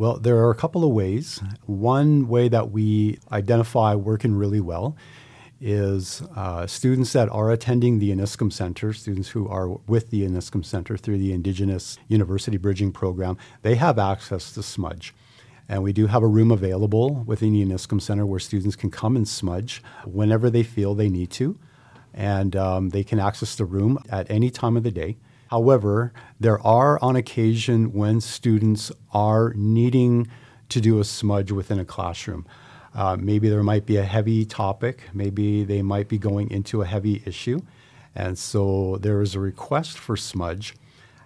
Well, 0.00 0.16
there 0.16 0.38
are 0.38 0.50
a 0.50 0.54
couple 0.54 0.82
of 0.82 0.92
ways. 0.92 1.42
One 1.66 2.26
way 2.26 2.48
that 2.48 2.70
we 2.70 3.18
identify 3.30 3.94
working 3.94 4.34
really 4.34 4.58
well 4.58 4.96
is 5.60 6.22
uh, 6.34 6.66
students 6.66 7.12
that 7.12 7.28
are 7.28 7.50
attending 7.50 7.98
the 7.98 8.10
Iniskim 8.10 8.50
Center, 8.50 8.94
students 8.94 9.28
who 9.28 9.46
are 9.46 9.68
with 9.68 10.08
the 10.08 10.22
Iniskim 10.22 10.64
Center 10.64 10.96
through 10.96 11.18
the 11.18 11.34
Indigenous 11.34 11.98
University 12.08 12.56
Bridging 12.56 12.92
Program, 12.92 13.36
they 13.60 13.74
have 13.74 13.98
access 13.98 14.52
to 14.52 14.62
Smudge. 14.62 15.12
And 15.68 15.82
we 15.82 15.92
do 15.92 16.06
have 16.06 16.22
a 16.22 16.26
room 16.26 16.50
available 16.50 17.22
within 17.26 17.52
the 17.52 17.62
Iniskim 17.62 18.00
Center 18.00 18.24
where 18.24 18.40
students 18.40 18.76
can 18.76 18.90
come 18.90 19.16
and 19.16 19.28
smudge 19.28 19.82
whenever 20.06 20.48
they 20.48 20.62
feel 20.62 20.94
they 20.94 21.10
need 21.10 21.30
to. 21.32 21.58
And 22.14 22.56
um, 22.56 22.88
they 22.88 23.04
can 23.04 23.20
access 23.20 23.54
the 23.54 23.66
room 23.66 23.98
at 24.08 24.30
any 24.30 24.48
time 24.48 24.78
of 24.78 24.82
the 24.82 24.90
day. 24.90 25.18
However, 25.50 26.12
there 26.38 26.64
are 26.64 26.96
on 27.02 27.16
occasion 27.16 27.92
when 27.92 28.20
students 28.20 28.92
are 29.12 29.52
needing 29.56 30.28
to 30.68 30.80
do 30.80 31.00
a 31.00 31.04
smudge 31.04 31.50
within 31.50 31.80
a 31.80 31.84
classroom. 31.84 32.46
Uh, 32.94 33.16
maybe 33.18 33.48
there 33.48 33.64
might 33.64 33.84
be 33.84 33.96
a 33.96 34.04
heavy 34.04 34.44
topic, 34.44 35.02
maybe 35.12 35.64
they 35.64 35.82
might 35.82 36.08
be 36.08 36.18
going 36.18 36.52
into 36.52 36.82
a 36.82 36.86
heavy 36.86 37.22
issue, 37.26 37.60
and 38.14 38.38
so 38.38 38.98
there 39.00 39.20
is 39.22 39.34
a 39.34 39.40
request 39.40 39.98
for 39.98 40.16
smudge. 40.16 40.76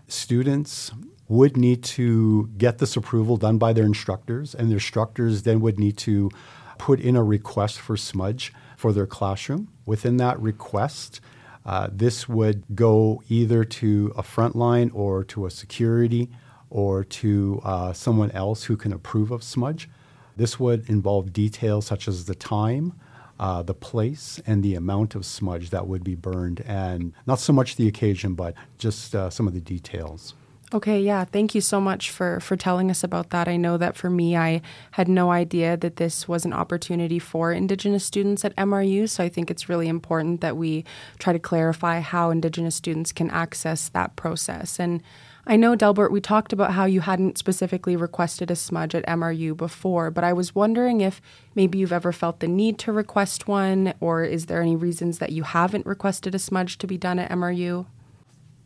Students 0.09 0.91
would 1.29 1.59
need 1.59 1.83
to 1.83 2.49
get 2.57 2.79
this 2.79 2.97
approval 2.97 3.37
done 3.37 3.59
by 3.59 3.75
their 3.75 3.85
instructors, 3.85 4.55
and 4.55 4.71
their 4.71 4.77
instructors 4.77 5.43
then 5.43 5.61
would 5.61 5.79
need 5.79 5.99
to 5.99 6.31
put 6.79 6.99
in 6.99 7.15
a 7.15 7.23
request 7.23 7.79
for 7.79 7.97
smudge 7.97 8.55
for 8.77 8.91
their 8.93 9.07
classroom. 9.07 9.69
Within 9.85 10.17
that 10.17 10.41
request, 10.41 11.21
uh, 11.65 11.89
this 11.91 12.29
would 12.29 12.65
go 12.75 13.23
either 13.29 13.65
to 13.65 14.13
a 14.17 14.23
frontline 14.23 14.91
or 14.95 15.25
to 15.25 15.47
a 15.47 15.51
security 15.51 16.31
or 16.71 17.05
to 17.05 17.61
uh, 17.65 17.93
someone 17.93 18.31
else 18.33 18.65
who 18.65 18.77
can 18.77 18.93
approve 18.93 19.31
of 19.31 19.43
smudge. 19.43 19.89
This 20.37 20.59
would 20.59 20.89
involve 20.89 21.33
details 21.33 21.87
such 21.87 22.09
as 22.09 22.25
the 22.25 22.35
time, 22.35 22.93
uh, 23.39 23.63
the 23.63 23.75
place, 23.75 24.41
and 24.47 24.63
the 24.63 24.75
amount 24.75 25.15
of 25.15 25.25
smudge 25.25 25.71
that 25.71 25.87
would 25.87 26.05
be 26.05 26.15
burned, 26.15 26.61
and 26.67 27.13
not 27.27 27.39
so 27.39 27.53
much 27.53 27.77
the 27.77 27.89
occasion, 27.89 28.35
but 28.35 28.55
just 28.79 29.15
uh, 29.15 29.31
some 29.31 29.47
of 29.47 29.55
the 29.55 29.61
details. 29.61 30.35
Okay, 30.73 31.01
yeah. 31.01 31.25
Thank 31.25 31.55
you 31.55 31.61
so 31.61 31.81
much 31.81 32.11
for 32.11 32.41
for 32.41 32.57
telling 32.57 32.91
us 32.91 33.05
about 33.05 33.31
that. 33.31 33.47
I 33.47 33.57
know 33.57 33.77
that 33.77 33.97
for 33.97 34.11
me 34.11 34.37
I 34.37 34.61
had 34.93 35.09
no 35.09 35.31
idea 35.31 35.77
that 35.77 35.97
this 35.97 36.27
was 36.27 36.45
an 36.45 36.53
opportunity 36.53 37.19
for 37.19 37.53
indigenous 37.53 38.05
students 38.05 38.45
at 38.45 38.57
MRU, 38.57 39.09
so 39.09 39.23
I 39.23 39.29
think 39.29 39.51
it's 39.51 39.69
really 39.69 39.89
important 39.89 40.41
that 40.41 40.57
we 40.57 40.85
try 41.19 41.33
to 41.33 41.39
clarify 41.39 42.01
how 42.01 42.31
indigenous 42.31 42.75
students 42.75 43.13
can 43.13 43.31
access 43.31 43.89
that 43.91 44.17
process. 44.17 44.81
And 44.81 45.03
I 45.47 45.57
know, 45.57 45.77
Delbert, 45.77 46.11
we 46.11 46.21
talked 46.23 46.53
about 46.53 46.73
how 46.73 46.87
you 46.87 47.03
hadn't 47.03 47.37
specifically 47.39 47.95
requested 47.95 48.51
a 48.51 48.57
smudge 48.57 48.95
at 48.95 49.07
MRU 49.07 49.55
before, 49.57 50.11
but 50.11 50.25
I 50.25 50.33
was 50.33 50.55
wondering 50.55 51.03
if 51.03 51.21
maybe 51.55 51.79
you've 51.79 51.93
ever 51.93 52.11
felt 52.13 52.41
the 52.41 52.49
need 52.49 52.79
to 52.81 52.93
request 52.93 53.47
one, 53.47 53.93
or 54.01 54.25
is 54.25 54.47
there 54.47 54.63
any 54.63 54.75
reasons 54.75 55.19
that 55.19 55.33
you 55.33 55.43
haven't 55.43 55.87
requested 55.87 56.35
a 56.35 56.39
smudge 56.39 56.79
to 56.79 56.87
be 56.87 56.97
done 56.97 57.19
at 57.19 57.31
MRU? 57.31 57.85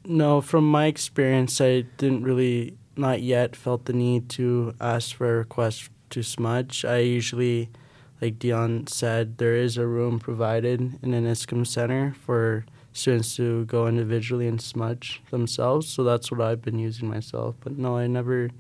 No, 0.05 0.41
from 0.41 0.71
my 0.71 0.87
experience, 0.87 1.61
I 1.61 1.83
didn't 1.99 2.25
really, 2.25 2.77
not 2.97 3.21
yet, 3.21 3.55
felt 3.55 3.85
the 3.85 3.93
need 3.93 4.29
to 4.31 4.75
ask 4.81 5.15
for 5.15 5.35
a 5.35 5.39
request 5.39 5.91
to 6.11 6.23
smudge. 6.23 6.85
I 6.85 6.99
usually, 6.99 7.69
like 8.21 8.39
Dion 8.39 8.87
said, 8.87 9.39
there 9.39 9.55
is 9.55 9.77
a 9.77 9.87
room 9.87 10.19
provided 10.19 10.81
in 10.81 11.13
Iniskim 11.13 11.67
center 11.67 12.15
for 12.21 12.65
students 12.93 13.37
to 13.37 13.65
go 13.67 13.87
individually 13.87 14.49
and 14.49 14.61
smudge 14.61 15.23
themselves. 15.31 15.89
So 15.89 16.03
that's 16.05 16.31
what 16.31 16.41
I've 16.41 16.63
been 16.63 16.79
using 16.79 17.09
myself. 17.09 17.57
But 17.61 17.77
no, 17.77 17.97
I 17.97 18.07
never 18.07 18.51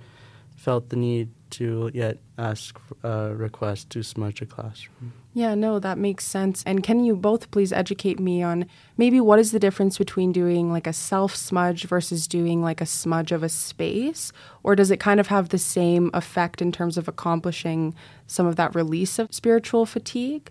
felt 0.58 0.88
the 0.90 0.96
need 0.96 1.30
to 1.50 1.90
yet 1.94 2.18
ask 2.36 2.78
a 3.02 3.34
request 3.34 3.90
to 3.90 4.02
smudge 4.02 4.42
a 4.42 4.46
classroom. 4.46 5.12
Yeah, 5.32 5.54
no, 5.54 5.78
that 5.78 5.98
makes 5.98 6.24
sense. 6.24 6.62
And 6.66 6.82
can 6.82 7.04
you 7.04 7.14
both 7.14 7.50
please 7.50 7.72
educate 7.72 8.18
me 8.18 8.42
on 8.42 8.66
maybe 8.96 9.20
what 9.20 9.38
is 9.38 9.52
the 9.52 9.60
difference 9.60 9.96
between 9.96 10.32
doing 10.32 10.70
like 10.72 10.86
a 10.86 10.92
self 10.92 11.34
smudge 11.36 11.84
versus 11.84 12.26
doing 12.26 12.60
like 12.60 12.80
a 12.80 12.86
smudge 12.86 13.32
of 13.32 13.42
a 13.42 13.48
space? 13.48 14.32
Or 14.62 14.74
does 14.74 14.90
it 14.90 14.98
kind 14.98 15.20
of 15.20 15.28
have 15.28 15.50
the 15.50 15.58
same 15.58 16.10
effect 16.12 16.60
in 16.60 16.72
terms 16.72 16.98
of 16.98 17.08
accomplishing 17.08 17.94
some 18.26 18.46
of 18.46 18.56
that 18.56 18.74
release 18.74 19.18
of 19.18 19.32
spiritual 19.32 19.86
fatigue? 19.86 20.50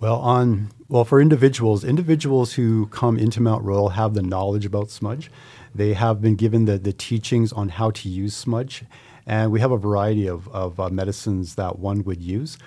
Well, 0.00 0.16
on 0.16 0.70
well 0.88 1.04
for 1.04 1.20
individuals, 1.20 1.84
individuals 1.84 2.54
who 2.54 2.86
come 2.86 3.18
into 3.18 3.42
Mount 3.42 3.64
Royal 3.64 3.90
have 3.90 4.14
the 4.14 4.22
knowledge 4.22 4.64
about 4.64 4.90
smudge. 4.90 5.30
They 5.74 5.92
have 5.92 6.22
been 6.22 6.34
given 6.34 6.64
the, 6.64 6.78
the 6.78 6.92
teachings 6.92 7.52
on 7.52 7.68
how 7.68 7.90
to 7.90 8.08
use 8.08 8.34
smudge, 8.34 8.84
and 9.28 9.52
we 9.52 9.60
have 9.60 9.70
a 9.70 9.78
variety 9.78 10.26
of, 10.26 10.48
of 10.48 10.80
uh, 10.80 10.88
medicines 10.88 11.54
that 11.54 11.78
one 11.78 12.02
would 12.02 12.20
use. 12.20 12.58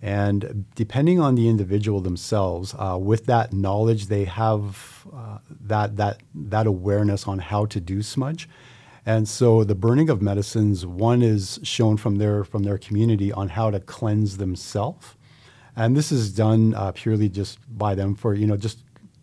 And 0.00 0.64
depending 0.74 1.20
on 1.20 1.34
the 1.34 1.48
individual 1.48 2.00
themselves, 2.00 2.74
uh, 2.78 2.98
with 2.98 3.26
that 3.26 3.52
knowledge, 3.52 4.06
they 4.06 4.24
have 4.24 5.06
uh, 5.14 5.38
that 5.62 5.96
that 5.96 6.22
that 6.34 6.66
awareness 6.66 7.28
on 7.28 7.38
how 7.38 7.66
to 7.66 7.80
do 7.80 8.02
smudge. 8.02 8.48
And 9.06 9.28
so 9.28 9.64
the 9.64 9.74
burning 9.74 10.08
of 10.08 10.22
medicines, 10.22 10.86
one 10.86 11.20
is 11.20 11.60
shown 11.62 11.98
from 11.98 12.16
their 12.16 12.44
from 12.44 12.62
their 12.62 12.78
community 12.78 13.32
on 13.32 13.50
how 13.50 13.70
to 13.70 13.80
cleanse 13.80 14.38
themselves 14.38 15.16
and 15.76 15.96
this 15.96 16.12
is 16.12 16.32
done 16.32 16.74
uh, 16.74 16.92
purely 16.92 17.28
just 17.28 17.58
by 17.76 17.94
them 17.94 18.14
for, 18.14 18.34
you 18.34 18.46
know, 18.46 18.56
just 18.56 18.78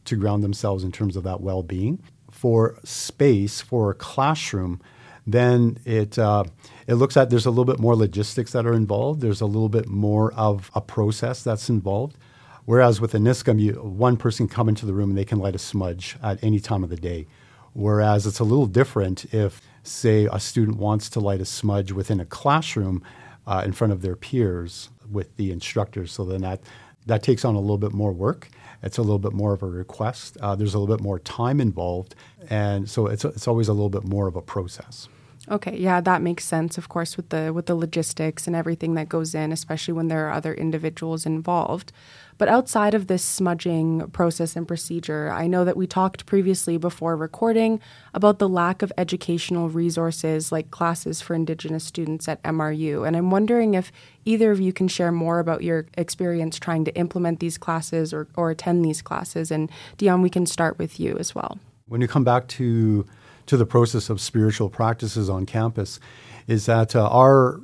to 0.06 0.16
ground 0.16 0.44
themselves 0.44 0.84
in 0.84 0.92
terms 0.92 1.16
of 1.16 1.24
that 1.24 1.42
well 1.42 1.64
being. 1.64 2.02
For 2.30 2.78
space, 2.84 3.62
for 3.62 3.92
a 3.92 3.94
classroom, 3.94 4.82
then 5.28 5.78
it, 5.86 6.18
uh, 6.18 6.44
it 6.88 6.96
looks 6.96 7.16
at 7.16 7.30
there's 7.30 7.46
a 7.46 7.52
little 7.52 7.66
bit 7.66 7.80
more 7.80 7.96
logistics 7.96 8.52
that 8.52 8.66
are 8.66 8.74
involved. 8.74 9.22
There's 9.22 9.42
a 9.42 9.46
little 9.46 9.70
bit 9.70 9.88
more 9.88 10.34
of 10.34 10.72
a 10.74 10.82
process 10.82 11.44
that's 11.44 11.70
involved. 11.70 12.18
Whereas 12.66 13.02
with 13.02 13.14
Iniskim, 13.14 13.60
you, 13.60 13.74
one 13.74 14.18
person 14.18 14.48
come 14.48 14.70
into 14.70 14.86
the 14.86 14.94
room 14.94 15.10
and 15.10 15.18
they 15.18 15.26
can 15.26 15.40
light 15.40 15.56
a 15.56 15.60
smudge 15.60 16.18
at 16.22 16.44
any 16.44 16.60
time 16.60 16.84
of 16.84 16.90
the 16.90 16.96
day. 16.96 17.28
Whereas 17.74 18.26
it's 18.28 18.40
a 18.40 18.44
little 18.44 18.68
different 18.68 19.34
if, 19.34 19.62
say, 19.84 20.28
a 20.32 20.40
student 20.40 20.78
wants 20.78 21.10
to 21.12 21.20
light 21.20 21.42
a 21.42 21.46
smudge 21.46 21.92
within 21.92 22.20
a 22.20 22.26
classroom 22.26 23.04
uh, 23.48 23.64
in 23.66 23.72
front 23.72 23.94
of 23.94 24.02
their 24.02 24.16
peers 24.16 24.90
with 25.10 25.36
the 25.38 25.52
instructors. 25.52 26.12
So 26.12 26.26
then 26.26 26.42
that 26.42 26.62
that 27.08 27.24
takes 27.24 27.44
on 27.44 27.56
a 27.56 27.60
little 27.60 27.80
bit 27.80 27.94
more 27.94 28.12
work. 28.12 28.50
It's 28.84 28.98
a 28.98 29.02
little 29.02 29.20
bit 29.20 29.34
more 29.34 29.54
of 29.54 29.64
a 29.64 29.68
request. 29.68 30.38
Uh, 30.42 30.56
there's 30.56 30.74
a 30.74 30.80
little 30.80 30.96
bit 30.96 31.04
more 31.04 31.20
time 31.20 31.62
involved, 31.62 32.16
and 32.50 32.90
so 32.90 33.08
it's 33.08 33.26
it's 33.26 33.48
always 33.48 33.68
a 33.68 33.74
little 33.74 33.90
bit 33.90 34.04
more 34.04 34.28
of 34.28 34.36
a 34.36 34.42
process. 34.42 35.08
Okay, 35.50 35.76
yeah, 35.76 36.02
that 36.02 36.22
makes 36.22 36.46
sense. 36.46 36.78
Of 36.78 36.88
course, 36.88 37.18
with 37.18 37.30
the 37.30 37.52
with 37.52 37.66
the 37.66 37.76
logistics 37.76 38.48
and 38.48 38.56
everything 38.56 38.94
that 38.94 39.10
goes 39.10 39.34
in, 39.34 39.52
especially 39.52 39.94
when 39.94 40.08
there 40.08 40.28
are 40.28 40.32
other 40.32 40.54
individuals 40.54 41.26
involved. 41.26 41.92
But 42.42 42.50
outside 42.50 42.96
of 42.96 43.06
this 43.06 43.24
smudging 43.24 44.10
process 44.14 44.56
and 44.56 44.68
procedure, 44.68 45.30
I 45.30 45.46
know 45.46 45.64
that 45.64 45.78
we 45.78 45.86
talked 45.86 46.26
previously 46.26 46.76
before 46.78 47.16
recording 47.16 47.80
about 48.16 48.40
the 48.40 48.50
lack 48.50 48.82
of 48.82 48.92
educational 48.98 49.70
resources 49.70 50.52
like 50.52 50.72
classes 50.72 51.22
for 51.22 51.36
Indigenous 51.36 51.84
students 51.84 52.28
at 52.28 52.42
MRU. 52.42 53.06
And 53.06 53.16
I'm 53.16 53.30
wondering 53.30 53.76
if 53.76 53.92
either 54.26 54.50
of 54.50 54.60
you 54.60 54.74
can 54.74 54.88
share 54.88 55.12
more 55.12 55.38
about 55.38 55.62
your 55.62 55.86
experience 56.00 56.58
trying 56.58 56.84
to 56.86 56.96
implement 56.96 57.42
these 57.42 57.60
classes 57.60 58.12
or, 58.12 58.28
or 58.36 58.50
attend 58.50 58.84
these 58.84 59.04
classes. 59.04 59.52
And 59.52 59.70
Dion, 59.98 60.24
we 60.24 60.30
can 60.32 60.48
start 60.48 60.80
with 60.80 61.00
you 61.00 61.16
as 61.20 61.36
well. 61.36 61.60
When 61.90 62.02
you 62.02 62.08
come 62.08 62.24
back 62.24 62.48
to 62.58 63.06
to 63.46 63.56
the 63.56 63.68
process 63.68 64.10
of 64.10 64.20
spiritual 64.20 64.72
practices 64.72 65.30
on 65.30 65.46
campus, 65.46 66.00
is 66.48 66.66
that 66.66 66.96
uh, 66.96 67.08
our, 67.08 67.62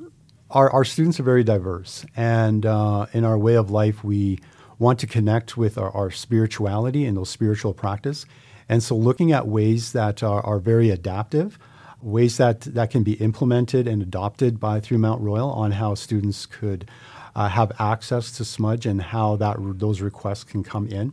our, 0.52 0.70
our 0.70 0.84
students 0.84 1.18
are 1.18 1.24
very 1.24 1.42
diverse, 1.42 2.06
and 2.16 2.64
uh, 2.64 3.06
in 3.12 3.24
our 3.24 3.38
way 3.38 3.54
of 3.54 3.72
life, 3.72 4.04
we 4.04 4.38
want 4.78 4.98
to 5.00 5.06
connect 5.06 5.56
with 5.56 5.76
our, 5.76 5.90
our 5.90 6.10
spirituality 6.10 7.04
and 7.04 7.16
those 7.16 7.30
spiritual 7.30 7.74
practice. 7.74 8.26
And 8.68 8.82
so, 8.82 8.96
looking 8.96 9.32
at 9.32 9.46
ways 9.46 9.92
that 9.92 10.22
are, 10.22 10.44
are 10.44 10.58
very 10.58 10.90
adaptive, 10.90 11.58
ways 12.02 12.36
that, 12.36 12.60
that 12.60 12.90
can 12.90 13.02
be 13.02 13.14
implemented 13.14 13.88
and 13.88 14.02
adopted 14.02 14.60
by 14.60 14.80
through 14.80 14.98
Mount 14.98 15.20
Royal 15.20 15.50
on 15.50 15.72
how 15.72 15.94
students 15.94 16.46
could 16.46 16.88
uh, 17.34 17.48
have 17.48 17.72
access 17.78 18.32
to 18.32 18.44
smudge 18.44 18.86
and 18.86 19.00
how 19.00 19.36
that 19.36 19.56
those 19.78 20.00
requests 20.00 20.44
can 20.44 20.62
come 20.62 20.86
in, 20.88 21.12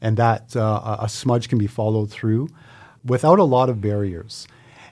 and 0.00 0.16
that 0.16 0.56
uh, 0.56 0.96
a 1.00 1.08
smudge 1.08 1.48
can 1.48 1.58
be 1.58 1.66
followed 1.66 2.10
through 2.10 2.48
without 3.04 3.38
a 3.38 3.44
lot 3.44 3.68
of 3.68 3.80
barriers. 3.80 4.48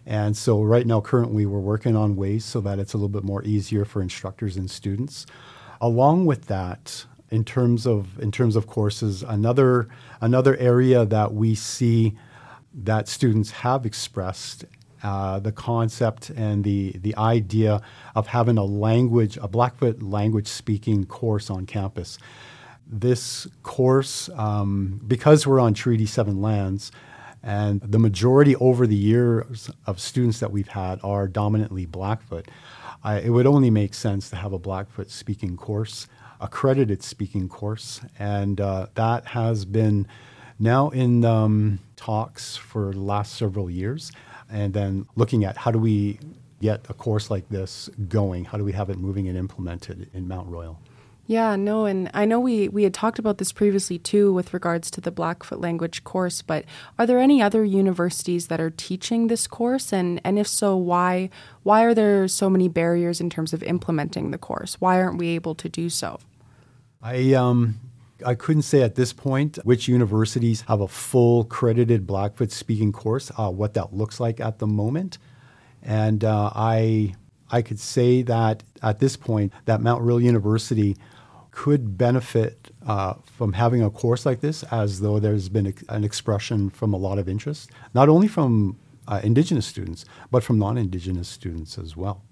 And 0.07 0.37
so, 0.37 0.63
right 0.63 0.87
now, 0.87 1.01
currently, 1.01 1.47
we're 1.47 1.59
working 1.59 1.97
on 1.97 2.17
ways 2.17 2.45
so 2.45 2.61
that 2.61 2.79
it's 2.79 2.93
a 2.93 2.97
little 2.97 3.09
bit 3.09 3.25
more 3.25 3.43
easier 3.43 3.85
for 3.85 4.03
instructors 4.03 4.57
and 4.57 4.71
students. 4.71 5.27
Along 5.81 6.27
with 6.27 6.47
that, 6.47 7.07
in 7.31 7.45
terms 7.45 7.87
of 7.87 8.19
in 8.21 8.31
terms 8.31 8.57
of 8.57 8.67
courses. 8.67 9.23
Another 9.23 9.89
another 10.21 10.57
area 10.57 11.05
that 11.05 11.35
we 11.35 11.55
see 11.55 12.17
that 12.73 13.09
students 13.09 13.51
have 13.51 13.87
expressed 13.87 14.65
uh, 15.03 15.39
the 15.39 15.53
concept 15.53 16.31
and 16.31 16.65
the 16.65 16.93
the 16.99 17.17
idea 17.17 17.81
of 18.15 18.29
having 18.29 18.59
a 18.59 18.65
language 18.65 19.37
a 19.41 19.49
Blackfoot 19.49 20.03
language 20.03 20.47
speaking 20.47 21.05
course 21.05 21.51
on 21.51 21.67
campus. 21.67 22.19
This 22.87 23.47
course, 23.63 24.29
um, 24.35 25.01
because 25.07 25.47
we're 25.47 25.61
on 25.61 25.73
Treaty 25.73 26.07
Seven 26.07 26.43
lands, 26.43 26.93
and 27.43 27.81
the 27.81 27.99
majority 27.99 28.55
over 28.57 28.87
the 28.87 28.97
years 28.97 29.71
of 29.87 29.99
students 29.99 30.41
that 30.41 30.53
we've 30.53 30.69
had 30.69 31.01
are 31.03 31.27
dominantly 31.27 31.87
Blackfoot. 31.87 32.49
It 33.07 33.29
would 33.29 33.47
only 33.47 33.69
make 33.69 33.93
sense 33.93 34.31
to 34.31 34.37
have 34.37 34.55
a 34.55 34.59
Blackfoot 34.59 35.11
speaking 35.11 35.59
course 35.59 36.07
accredited 36.45 37.03
speaking 37.03 37.49
course, 37.49 38.01
and 38.19 38.61
uh, 38.61 38.87
that 38.95 39.29
has 39.29 39.65
been 39.65 40.07
now 40.59 40.91
in 40.91 41.25
um, 41.25 41.81
talks 41.97 42.57
for 42.57 42.93
the 42.93 43.01
last 43.01 43.35
several 43.35 43.71
years. 43.71 44.13
And 44.51 44.75
then 44.75 45.07
looking 45.17 45.45
at 45.45 45.57
how 45.57 45.71
do 45.71 45.79
we 45.79 46.21
get 46.61 46.85
a 46.89 46.95
course 46.95 47.31
like 47.31 47.49
this 47.49 47.89
going? 48.09 48.45
How 48.45 48.59
do 48.59 48.65
we 48.65 48.73
have 48.73 48.91
it 48.91 48.99
moving 48.99 49.27
and 49.27 49.37
implemented 49.37 50.09
in 50.13 50.29
Mount 50.29 50.49
Royal? 50.49 50.79
Yeah, 51.27 51.57
no, 51.57 51.87
and 51.87 52.11
I 52.13 52.27
know 52.27 52.39
we, 52.39 52.69
we 52.69 52.83
had 52.83 52.93
talked 52.93 53.19
about 53.19 53.39
this 53.39 53.51
previously 53.51 53.99
too 53.99 54.31
with 54.35 54.53
regards 54.53 54.91
to 54.91 55.01
the 55.01 55.11
Blackfoot 55.11 55.59
language 55.59 56.05
course, 56.05 56.43
but 56.43 56.67
are 56.99 57.07
there 57.07 57.19
any 57.19 57.41
other 57.41 57.65
universities 57.65 58.49
that 58.49 58.61
are 58.61 58.69
teaching 58.69 59.29
this 59.29 59.47
course? 59.47 59.91
And, 59.91 60.21
and 60.23 60.39
if 60.39 60.47
so, 60.47 60.77
why 60.77 61.31
why 61.63 61.85
are 61.85 61.95
there 61.95 62.29
so 62.29 62.51
many 62.51 62.69
barriers 62.69 63.23
in 63.23 63.31
terms 63.31 63.55
of 63.55 63.63
implementing 63.63 64.33
the 64.33 64.39
course? 64.39 64.79
Why 64.81 65.01
aren't 65.01 65.17
we 65.17 65.29
able 65.29 65.55
to 65.55 65.69
do 65.71 65.89
so? 65.89 66.21
I 67.05 67.35
um 67.35 67.79
I 68.25 68.35
couldn't 68.35 68.63
say 68.63 68.83
at 68.83 68.95
this 68.95 69.13
point 69.13 69.59
which 69.65 69.87
universities 69.89 70.63
have 70.63 70.81
a 70.81 70.89
full 70.89 71.45
credited 71.45 72.07
Blackfoot 72.07 72.51
speaking 72.51 72.93
course, 72.93 73.31
uh, 73.37 73.51
what 73.51 73.75
that 73.75 73.93
looks 73.93 74.19
like 74.19 74.41
at 74.41 74.59
the 74.59 74.67
moment. 74.67 75.19
And 75.83 76.25
uh, 76.25 76.51
I 76.55 77.15
I 77.51 77.61
could 77.61 77.79
say 77.79 78.23
that 78.23 78.63
at 78.83 79.01
this 79.01 79.17
point 79.17 79.53
that 79.67 79.83
Mount 79.83 80.03
Royal 80.03 80.21
University 80.21 80.97
could 81.51 81.99
benefit 81.99 82.71
uh, 82.87 83.15
from 83.25 83.53
having 83.53 83.83
a 83.83 83.91
course 83.91 84.25
like 84.27 84.41
this, 84.41 84.65
as 84.65 85.01
though 85.01 85.21
there's 85.21 85.49
been 85.49 85.67
a, 85.67 85.95
an 85.95 86.03
expression 86.03 86.71
from 86.71 86.95
a 86.95 86.97
lot 86.97 87.19
of 87.19 87.29
interest, 87.29 87.71
not 87.93 88.09
only 88.09 88.27
from 88.27 88.77
uh, 89.07 89.21
Indigenous 89.23 89.67
students, 89.67 90.07
but 90.31 90.43
from 90.43 90.59
non 90.59 90.79
Indigenous 90.79 91.29
students 91.29 91.77
as 91.77 91.97
well. 91.97 92.23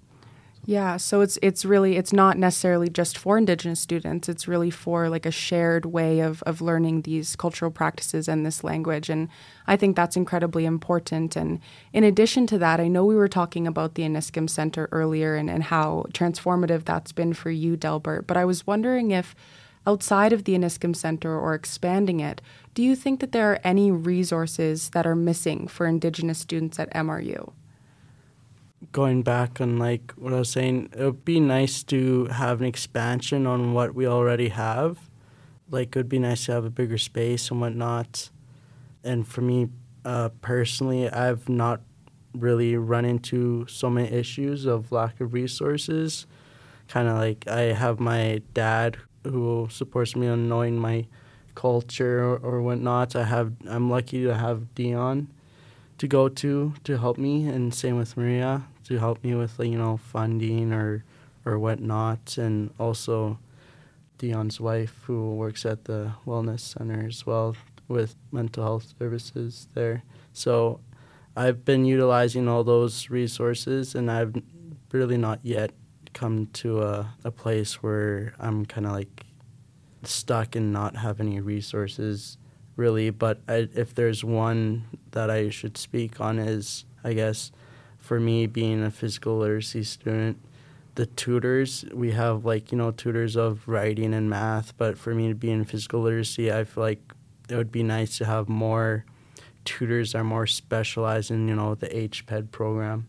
Yeah, 0.65 0.95
so 0.95 1.19
it's 1.19 1.37
it's 1.41 1.65
really 1.65 1.97
it's 1.97 2.13
not 2.13 2.37
necessarily 2.37 2.89
just 2.89 3.17
for 3.17 3.37
indigenous 3.37 3.81
students. 3.81 4.29
It's 4.29 4.47
really 4.47 4.69
for 4.69 5.09
like 5.09 5.25
a 5.25 5.31
shared 5.31 5.85
way 5.85 6.21
of 6.21 6.41
of 6.43 6.61
learning 6.61 7.01
these 7.01 7.35
cultural 7.35 7.69
practices 7.69 8.29
and 8.29 8.45
this 8.45 8.63
language 8.63 9.09
and 9.09 9.27
I 9.67 9.75
think 9.75 9.97
that's 9.97 10.15
incredibly 10.15 10.63
important 10.63 11.35
and 11.35 11.59
in 11.91 12.05
addition 12.05 12.47
to 12.47 12.57
that, 12.59 12.79
I 12.79 12.87
know 12.87 13.03
we 13.03 13.15
were 13.15 13.27
talking 13.27 13.67
about 13.67 13.95
the 13.95 14.03
Iniskim 14.03 14.49
Center 14.49 14.87
earlier 14.93 15.35
and, 15.35 15.49
and 15.49 15.63
how 15.63 16.05
transformative 16.13 16.85
that's 16.85 17.11
been 17.11 17.33
for 17.33 17.51
you, 17.51 17.75
Delbert, 17.75 18.25
but 18.25 18.37
I 18.37 18.45
was 18.45 18.65
wondering 18.65 19.11
if 19.11 19.35
outside 19.85 20.31
of 20.31 20.45
the 20.45 20.53
Iniskim 20.53 20.95
Center 20.95 21.37
or 21.37 21.55
expanding 21.55 22.21
it, 22.21 22.41
do 22.73 22.81
you 22.83 22.95
think 22.95 23.19
that 23.19 23.33
there 23.33 23.51
are 23.51 23.59
any 23.65 23.91
resources 23.91 24.91
that 24.91 25.05
are 25.05 25.15
missing 25.15 25.67
for 25.67 25.85
indigenous 25.85 26.39
students 26.39 26.79
at 26.79 26.93
MRU? 26.93 27.51
Going 28.91 29.23
back 29.23 29.61
on 29.61 29.77
like 29.77 30.11
what 30.17 30.33
I 30.33 30.39
was 30.39 30.49
saying, 30.49 30.89
it 30.95 31.03
would 31.03 31.25
be 31.25 31.39
nice 31.39 31.83
to 31.83 32.25
have 32.25 32.61
an 32.61 32.67
expansion 32.67 33.47
on 33.47 33.73
what 33.73 33.95
we 33.95 34.07
already 34.07 34.49
have. 34.49 35.09
Like 35.69 35.95
it 35.95 35.99
would 35.99 36.09
be 36.09 36.19
nice 36.19 36.45
to 36.45 36.53
have 36.53 36.65
a 36.65 36.69
bigger 36.69 36.97
space 36.97 37.49
and 37.49 37.61
whatnot. 37.61 38.29
And 39.03 39.27
for 39.27 39.41
me 39.41 39.69
uh, 40.05 40.29
personally, 40.41 41.09
I've 41.09 41.47
not 41.47 41.81
really 42.33 42.75
run 42.75 43.05
into 43.05 43.65
so 43.67 43.89
many 43.89 44.09
issues 44.09 44.65
of 44.65 44.91
lack 44.91 45.21
of 45.21 45.33
resources. 45.33 46.25
Kind 46.87 47.07
of 47.07 47.17
like 47.17 47.47
I 47.47 47.73
have 47.73 47.99
my 47.99 48.41
dad 48.53 48.97
who 49.23 49.67
supports 49.71 50.15
me 50.15 50.27
on 50.27 50.49
knowing 50.49 50.77
my 50.77 51.07
culture 51.55 52.23
or, 52.23 52.37
or 52.37 52.61
whatnot. 52.61 53.15
I 53.15 53.23
have 53.23 53.53
I'm 53.67 53.89
lucky 53.89 54.23
to 54.23 54.35
have 54.35 54.75
Dion 54.75 55.29
to 55.97 56.07
go 56.07 56.27
to 56.27 56.73
to 56.83 56.97
help 56.97 57.17
me, 57.17 57.47
and 57.47 57.73
same 57.73 57.97
with 57.97 58.17
Maria 58.17 58.63
to 58.85 58.99
help 58.99 59.23
me 59.23 59.35
with 59.35 59.59
you 59.59 59.77
know 59.77 59.97
funding 59.97 60.73
or 60.73 61.03
or 61.45 61.59
whatnot, 61.59 62.37
and 62.37 62.71
also 62.79 63.37
Dion's 64.17 64.59
wife 64.59 65.01
who 65.03 65.35
works 65.35 65.65
at 65.65 65.85
the 65.85 66.13
wellness 66.25 66.61
center 66.61 67.05
as 67.07 67.25
well 67.25 67.55
with 67.87 68.15
mental 68.31 68.63
health 68.63 68.93
services 68.97 69.67
there. 69.73 70.03
So 70.31 70.79
I've 71.35 71.65
been 71.65 71.85
utilizing 71.85 72.47
all 72.47 72.63
those 72.63 73.09
resources, 73.09 73.95
and 73.95 74.09
I've 74.09 74.35
really 74.91 75.17
not 75.17 75.39
yet 75.43 75.71
come 76.13 76.47
to 76.53 76.83
a, 76.83 77.13
a 77.23 77.31
place 77.31 77.81
where 77.81 78.33
I'm 78.39 78.65
kind 78.65 78.85
of 78.85 78.93
like 78.93 79.25
stuck 80.03 80.55
and 80.55 80.71
not 80.71 80.97
have 80.97 81.19
any 81.19 81.39
resources 81.39 82.37
really. 82.75 83.09
But 83.09 83.41
I, 83.47 83.67
if 83.73 83.93
there's 83.93 84.23
one 84.23 84.85
that 85.11 85.29
I 85.29 85.49
should 85.49 85.77
speak 85.77 86.21
on 86.21 86.39
is, 86.39 86.85
I 87.03 87.13
guess, 87.13 87.51
for 88.03 88.19
me 88.19 88.45
being 88.47 88.83
a 88.83 88.91
physical 88.91 89.37
literacy 89.37 89.81
student, 89.81 90.37
the 90.95 91.05
tutors 91.05 91.85
we 91.93 92.11
have 92.11 92.43
like 92.43 92.69
you 92.69 92.77
know 92.77 92.91
tutors 92.91 93.37
of 93.37 93.65
writing 93.65 94.13
and 94.13 94.29
math. 94.29 94.77
But 94.77 94.97
for 94.97 95.15
me 95.15 95.29
to 95.29 95.35
be 95.35 95.49
in 95.49 95.63
physical 95.63 96.01
literacy, 96.01 96.51
I 96.51 96.65
feel 96.65 96.83
like 96.83 97.13
it 97.49 97.55
would 97.55 97.71
be 97.71 97.81
nice 97.81 98.17
to 98.17 98.25
have 98.25 98.49
more 98.49 99.05
tutors 99.63 100.13
are 100.13 100.23
more 100.25 100.45
specialized 100.45 101.31
in 101.31 101.47
you 101.47 101.55
know 101.55 101.75
the 101.75 101.87
HPED 101.87 102.51
program 102.51 103.07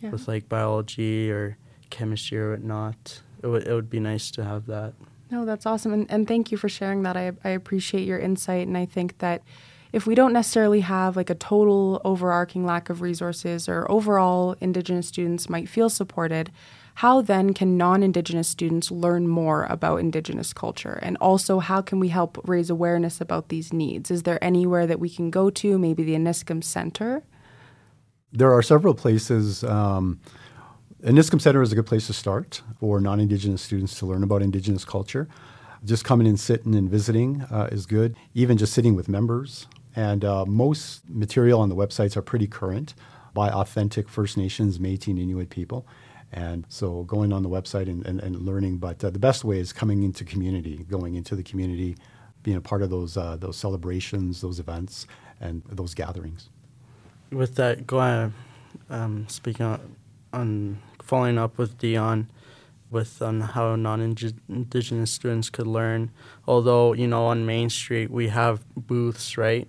yeah. 0.00 0.08
with 0.08 0.26
like 0.26 0.48
biology 0.48 1.30
or 1.30 1.58
chemistry 1.90 2.38
or 2.38 2.52
whatnot. 2.52 3.20
It 3.42 3.48
would 3.48 3.66
it 3.66 3.74
would 3.74 3.90
be 3.90 4.00
nice 4.00 4.30
to 4.32 4.44
have 4.44 4.64
that. 4.66 4.94
No, 5.30 5.44
that's 5.44 5.66
awesome, 5.66 5.92
and 5.92 6.10
and 6.10 6.26
thank 6.26 6.50
you 6.50 6.56
for 6.56 6.70
sharing 6.70 7.02
that. 7.02 7.18
I 7.18 7.32
I 7.44 7.50
appreciate 7.50 8.06
your 8.06 8.18
insight, 8.18 8.66
and 8.66 8.78
I 8.78 8.86
think 8.86 9.18
that 9.18 9.42
if 9.94 10.08
we 10.08 10.16
don't 10.16 10.32
necessarily 10.32 10.80
have 10.80 11.14
like 11.14 11.30
a 11.30 11.36
total 11.36 12.02
overarching 12.04 12.66
lack 12.66 12.90
of 12.90 13.00
resources 13.00 13.68
or 13.68 13.88
overall 13.88 14.56
Indigenous 14.60 15.06
students 15.06 15.48
might 15.48 15.68
feel 15.68 15.88
supported, 15.88 16.50
how 16.94 17.22
then 17.22 17.54
can 17.54 17.76
non 17.76 18.02
Indigenous 18.02 18.48
students 18.48 18.90
learn 18.90 19.28
more 19.28 19.66
about 19.70 20.00
Indigenous 20.00 20.52
culture? 20.52 20.98
And 21.00 21.16
also, 21.18 21.60
how 21.60 21.80
can 21.80 22.00
we 22.00 22.08
help 22.08 22.40
raise 22.42 22.70
awareness 22.70 23.20
about 23.20 23.50
these 23.50 23.72
needs? 23.72 24.10
Is 24.10 24.24
there 24.24 24.42
anywhere 24.42 24.84
that 24.88 24.98
we 24.98 25.08
can 25.08 25.30
go 25.30 25.48
to, 25.50 25.78
maybe 25.78 26.02
the 26.02 26.16
Iniskim 26.16 26.64
Center? 26.64 27.22
There 28.32 28.52
are 28.52 28.62
several 28.62 28.94
places. 28.94 29.62
Um, 29.62 30.20
Center 31.04 31.62
is 31.62 31.70
a 31.70 31.76
good 31.76 31.86
place 31.86 32.08
to 32.08 32.12
start 32.12 32.62
for 32.80 33.00
non 33.00 33.20
Indigenous 33.20 33.62
students 33.62 33.96
to 34.00 34.06
learn 34.06 34.24
about 34.24 34.42
Indigenous 34.42 34.84
culture. 34.84 35.28
Just 35.84 36.04
coming 36.04 36.26
and 36.26 36.40
sitting 36.40 36.74
and 36.74 36.90
visiting 36.90 37.42
uh, 37.42 37.68
is 37.70 37.86
good, 37.86 38.16
even 38.34 38.56
just 38.56 38.72
sitting 38.72 38.96
with 38.96 39.08
members. 39.08 39.68
And 39.96 40.24
uh, 40.24 40.44
most 40.46 41.08
material 41.08 41.60
on 41.60 41.68
the 41.68 41.76
websites 41.76 42.16
are 42.16 42.22
pretty 42.22 42.46
current 42.46 42.94
by 43.32 43.50
authentic 43.50 44.08
First 44.08 44.36
Nations, 44.36 44.78
Métis, 44.78 45.08
and 45.08 45.18
Inuit 45.18 45.50
people. 45.50 45.86
And 46.32 46.66
so 46.68 47.04
going 47.04 47.32
on 47.32 47.42
the 47.42 47.48
website 47.48 47.86
and, 47.86 48.04
and, 48.06 48.20
and 48.20 48.42
learning, 48.42 48.78
but 48.78 49.04
uh, 49.04 49.10
the 49.10 49.20
best 49.20 49.44
way 49.44 49.58
is 49.58 49.72
coming 49.72 50.02
into 50.02 50.24
community, 50.24 50.84
going 50.88 51.14
into 51.14 51.36
the 51.36 51.44
community, 51.44 51.96
being 52.42 52.56
a 52.56 52.60
part 52.60 52.82
of 52.82 52.90
those, 52.90 53.16
uh, 53.16 53.36
those 53.36 53.56
celebrations, 53.56 54.40
those 54.40 54.58
events, 54.58 55.06
and 55.40 55.62
those 55.68 55.94
gatherings. 55.94 56.48
With 57.30 57.54
that, 57.54 57.86
going, 57.86 58.34
um, 58.90 59.26
speaking 59.28 59.64
on, 59.64 59.96
on, 60.32 60.82
following 61.02 61.38
up 61.38 61.56
with 61.56 61.78
Dion, 61.78 62.28
with 62.90 63.20
on 63.20 63.40
how 63.40 63.76
non-indigenous 63.76 65.10
students 65.10 65.50
could 65.50 65.66
learn. 65.66 66.10
Although 66.46 66.94
you 66.94 67.06
know 67.06 67.26
on 67.26 67.44
Main 67.44 67.68
Street 67.68 68.10
we 68.10 68.28
have 68.28 68.64
booths, 68.76 69.36
right, 69.36 69.68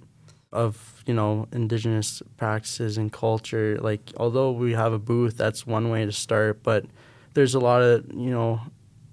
of 0.51 1.03
you 1.05 1.13
know 1.13 1.47
indigenous 1.51 2.21
practices 2.38 2.97
and 2.97 3.12
culture. 3.12 3.77
Like 3.79 4.12
although 4.17 4.51
we 4.51 4.73
have 4.73 4.93
a 4.93 4.99
booth 4.99 5.38
that's 5.38 5.65
one 5.65 5.89
way 5.89 6.05
to 6.05 6.12
start 6.12 6.63
but 6.63 6.86
there's 7.34 7.55
a 7.55 7.60
lot 7.60 7.81
of 7.81 8.05
you 8.13 8.31
know 8.31 8.62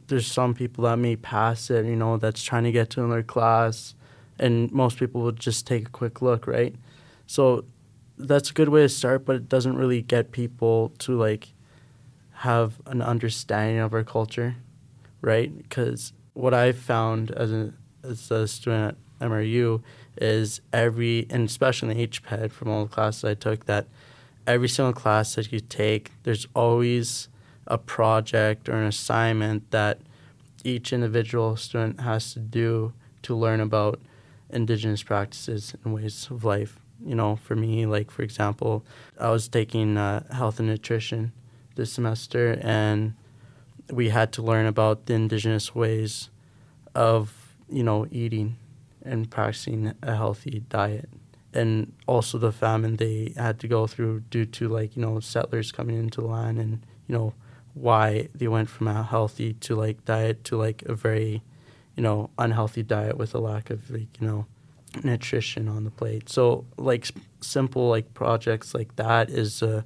there's 0.08 0.30
some 0.30 0.54
people 0.54 0.84
that 0.84 0.96
may 0.96 1.16
pass 1.16 1.70
it 1.70 1.86
you 1.86 1.96
know 1.96 2.16
that's 2.16 2.42
trying 2.42 2.64
to 2.64 2.72
get 2.72 2.90
to 2.90 3.04
another 3.04 3.22
class 3.22 3.94
and 4.38 4.70
most 4.72 4.98
people 4.98 5.22
would 5.22 5.38
just 5.38 5.66
take 5.66 5.88
a 5.88 5.90
quick 5.90 6.22
look 6.22 6.46
right? 6.46 6.74
So 7.26 7.64
that's 8.18 8.50
a 8.50 8.52
good 8.52 8.68
way 8.68 8.82
to 8.82 8.88
start 8.88 9.24
but 9.24 9.36
it 9.36 9.48
doesn't 9.48 9.76
really 9.76 10.02
get 10.02 10.32
people 10.32 10.92
to 11.00 11.16
like 11.16 11.52
have 12.36 12.80
an 12.86 13.02
understanding 13.02 13.78
of 13.78 13.92
our 13.92 14.04
culture 14.04 14.56
right? 15.20 15.56
Because 15.56 16.12
what 16.34 16.54
i 16.54 16.72
found 16.72 17.30
as 17.32 17.52
a 17.52 17.72
as 18.02 18.30
a 18.30 18.48
student 18.48 18.96
at 19.20 19.28
mru 19.28 19.82
is 20.16 20.60
every, 20.72 21.26
and 21.30 21.48
especially 21.48 22.02
in 22.02 22.08
HPED 22.10 22.50
from 22.50 22.68
all 22.68 22.84
the 22.84 22.90
classes 22.90 23.24
I 23.24 23.34
took, 23.34 23.66
that 23.66 23.86
every 24.46 24.68
single 24.68 24.92
class 24.92 25.34
that 25.34 25.52
you 25.52 25.60
take, 25.60 26.10
there's 26.22 26.46
always 26.54 27.28
a 27.66 27.78
project 27.78 28.68
or 28.68 28.74
an 28.74 28.86
assignment 28.86 29.70
that 29.70 30.00
each 30.64 30.92
individual 30.92 31.56
student 31.56 32.00
has 32.00 32.32
to 32.34 32.38
do 32.38 32.92
to 33.22 33.34
learn 33.34 33.60
about 33.60 34.00
indigenous 34.50 35.02
practices 35.02 35.74
and 35.84 35.94
ways 35.94 36.28
of 36.30 36.44
life. 36.44 36.78
You 37.04 37.14
know, 37.14 37.36
for 37.36 37.56
me, 37.56 37.86
like 37.86 38.10
for 38.10 38.22
example, 38.22 38.84
I 39.18 39.30
was 39.30 39.48
taking 39.48 39.96
uh, 39.96 40.32
health 40.32 40.60
and 40.60 40.68
nutrition 40.68 41.32
this 41.74 41.92
semester, 41.92 42.58
and 42.62 43.14
we 43.90 44.10
had 44.10 44.32
to 44.34 44.42
learn 44.42 44.66
about 44.66 45.06
the 45.06 45.14
indigenous 45.14 45.74
ways 45.74 46.30
of 46.94 47.54
you 47.68 47.82
know 47.82 48.06
eating 48.10 48.56
and 49.04 49.30
practicing 49.30 49.92
a 50.02 50.16
healthy 50.16 50.64
diet. 50.68 51.08
And 51.54 51.92
also 52.06 52.38
the 52.38 52.52
famine 52.52 52.96
they 52.96 53.34
had 53.36 53.60
to 53.60 53.68
go 53.68 53.86
through 53.86 54.20
due 54.30 54.46
to 54.46 54.68
like, 54.68 54.96
you 54.96 55.02
know, 55.02 55.20
settlers 55.20 55.70
coming 55.70 55.98
into 55.98 56.22
the 56.22 56.26
land 56.26 56.58
and, 56.58 56.84
you 57.06 57.14
know, 57.14 57.34
why 57.74 58.28
they 58.34 58.48
went 58.48 58.68
from 58.68 58.88
a 58.88 59.02
healthy 59.02 59.54
to 59.54 59.74
like 59.74 60.04
diet 60.04 60.44
to 60.44 60.56
like 60.56 60.82
a 60.86 60.94
very, 60.94 61.42
you 61.96 62.02
know, 62.02 62.30
unhealthy 62.38 62.82
diet 62.82 63.18
with 63.18 63.34
a 63.34 63.38
lack 63.38 63.70
of 63.70 63.90
like, 63.90 64.20
you 64.20 64.26
know, 64.26 64.46
nutrition 65.02 65.68
on 65.68 65.84
the 65.84 65.90
plate. 65.90 66.28
So 66.28 66.64
like 66.76 67.08
simple 67.40 67.88
like 67.88 68.14
projects 68.14 68.74
like 68.74 68.96
that 68.96 69.30
is 69.30 69.62
uh, 69.62 69.82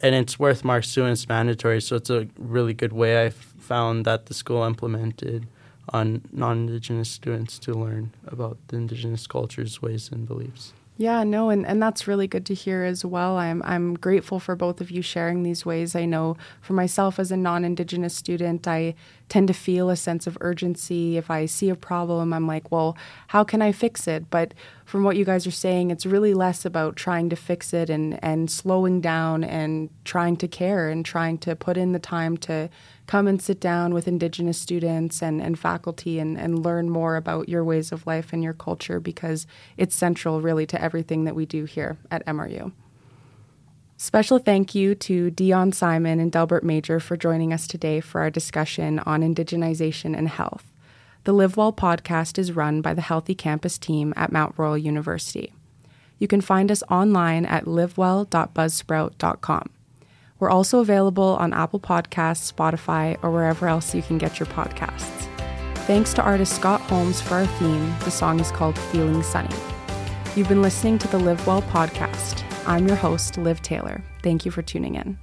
and 0.00 0.14
it's 0.14 0.38
worth 0.38 0.64
marks 0.64 0.94
too 0.94 1.02
and 1.02 1.12
it's 1.12 1.28
mandatory. 1.28 1.80
So 1.80 1.96
it's 1.96 2.10
a 2.10 2.28
really 2.38 2.74
good 2.74 2.92
way 2.92 3.24
I 3.24 3.30
found 3.30 4.04
that 4.04 4.26
the 4.26 4.34
school 4.34 4.62
implemented 4.62 5.46
on 5.92 6.22
non-indigenous 6.32 7.08
students 7.08 7.58
to 7.60 7.72
learn 7.72 8.12
about 8.26 8.58
the 8.68 8.76
indigenous 8.76 9.26
cultures, 9.26 9.80
ways, 9.80 10.10
and 10.12 10.26
beliefs. 10.26 10.72
Yeah, 11.00 11.22
no, 11.22 11.48
and, 11.48 11.64
and 11.64 11.80
that's 11.80 12.08
really 12.08 12.26
good 12.26 12.44
to 12.46 12.54
hear 12.54 12.82
as 12.82 13.04
well. 13.04 13.36
I'm 13.36 13.62
I'm 13.62 13.94
grateful 13.94 14.40
for 14.40 14.56
both 14.56 14.80
of 14.80 14.90
you 14.90 15.00
sharing 15.00 15.44
these 15.44 15.64
ways. 15.64 15.94
I 15.94 16.04
know 16.06 16.36
for 16.60 16.72
myself 16.72 17.20
as 17.20 17.30
a 17.30 17.36
non-indigenous 17.36 18.16
student, 18.16 18.66
I 18.66 18.96
tend 19.28 19.46
to 19.46 19.54
feel 19.54 19.90
a 19.90 19.96
sense 19.96 20.26
of 20.26 20.36
urgency. 20.40 21.16
If 21.16 21.30
I 21.30 21.46
see 21.46 21.68
a 21.68 21.76
problem, 21.76 22.32
I'm 22.32 22.48
like, 22.48 22.72
well, 22.72 22.96
how 23.28 23.44
can 23.44 23.62
I 23.62 23.70
fix 23.70 24.08
it? 24.08 24.28
But 24.28 24.54
from 24.88 25.04
what 25.04 25.18
you 25.18 25.24
guys 25.26 25.46
are 25.46 25.50
saying, 25.50 25.90
it's 25.90 26.06
really 26.06 26.32
less 26.32 26.64
about 26.64 26.96
trying 26.96 27.28
to 27.28 27.36
fix 27.36 27.74
it 27.74 27.90
and, 27.90 28.18
and 28.24 28.50
slowing 28.50 29.02
down 29.02 29.44
and 29.44 29.90
trying 30.06 30.34
to 30.34 30.48
care 30.48 30.88
and 30.88 31.04
trying 31.04 31.36
to 31.36 31.54
put 31.54 31.76
in 31.76 31.92
the 31.92 31.98
time 31.98 32.38
to 32.38 32.70
come 33.06 33.28
and 33.28 33.42
sit 33.42 33.60
down 33.60 33.92
with 33.92 34.08
Indigenous 34.08 34.56
students 34.56 35.22
and, 35.22 35.42
and 35.42 35.58
faculty 35.58 36.18
and, 36.18 36.38
and 36.38 36.64
learn 36.64 36.88
more 36.88 37.16
about 37.16 37.50
your 37.50 37.62
ways 37.62 37.92
of 37.92 38.06
life 38.06 38.32
and 38.32 38.42
your 38.42 38.54
culture 38.54 38.98
because 38.98 39.46
it's 39.76 39.94
central 39.94 40.40
really 40.40 40.64
to 40.64 40.80
everything 40.80 41.24
that 41.24 41.34
we 41.34 41.44
do 41.44 41.66
here 41.66 41.98
at 42.10 42.24
MRU. 42.24 42.72
Special 43.98 44.38
thank 44.38 44.74
you 44.74 44.94
to 44.94 45.30
Dion 45.30 45.70
Simon 45.70 46.18
and 46.18 46.32
Delbert 46.32 46.64
Major 46.64 46.98
for 46.98 47.14
joining 47.14 47.52
us 47.52 47.68
today 47.68 48.00
for 48.00 48.22
our 48.22 48.30
discussion 48.30 49.00
on 49.00 49.20
indigenization 49.20 50.16
and 50.16 50.30
health. 50.30 50.64
The 51.28 51.34
Live 51.34 51.58
Well 51.58 51.74
podcast 51.74 52.38
is 52.38 52.52
run 52.52 52.80
by 52.80 52.94
the 52.94 53.02
Healthy 53.02 53.34
Campus 53.34 53.76
team 53.76 54.14
at 54.16 54.32
Mount 54.32 54.54
Royal 54.56 54.78
University. 54.78 55.52
You 56.18 56.26
can 56.26 56.40
find 56.40 56.72
us 56.72 56.82
online 56.90 57.44
at 57.44 57.66
livewell.buzzsprout.com. 57.66 59.70
We're 60.38 60.48
also 60.48 60.78
available 60.78 61.36
on 61.38 61.52
Apple 61.52 61.80
Podcasts, 61.80 62.50
Spotify, 62.50 63.22
or 63.22 63.30
wherever 63.30 63.68
else 63.68 63.94
you 63.94 64.00
can 64.00 64.16
get 64.16 64.40
your 64.40 64.46
podcasts. 64.46 65.28
Thanks 65.80 66.14
to 66.14 66.22
artist 66.22 66.56
Scott 66.56 66.80
Holmes 66.80 67.20
for 67.20 67.34
our 67.34 67.46
theme. 67.46 67.94
The 68.04 68.10
song 68.10 68.40
is 68.40 68.50
called 68.50 68.78
Feeling 68.78 69.22
Sunny. 69.22 69.54
You've 70.34 70.48
been 70.48 70.62
listening 70.62 70.96
to 70.96 71.08
the 71.08 71.18
Live 71.18 71.46
Well 71.46 71.60
podcast. 71.60 72.42
I'm 72.66 72.88
your 72.88 72.96
host, 72.96 73.36
Liv 73.36 73.60
Taylor. 73.60 74.02
Thank 74.22 74.46
you 74.46 74.50
for 74.50 74.62
tuning 74.62 74.94
in. 74.94 75.18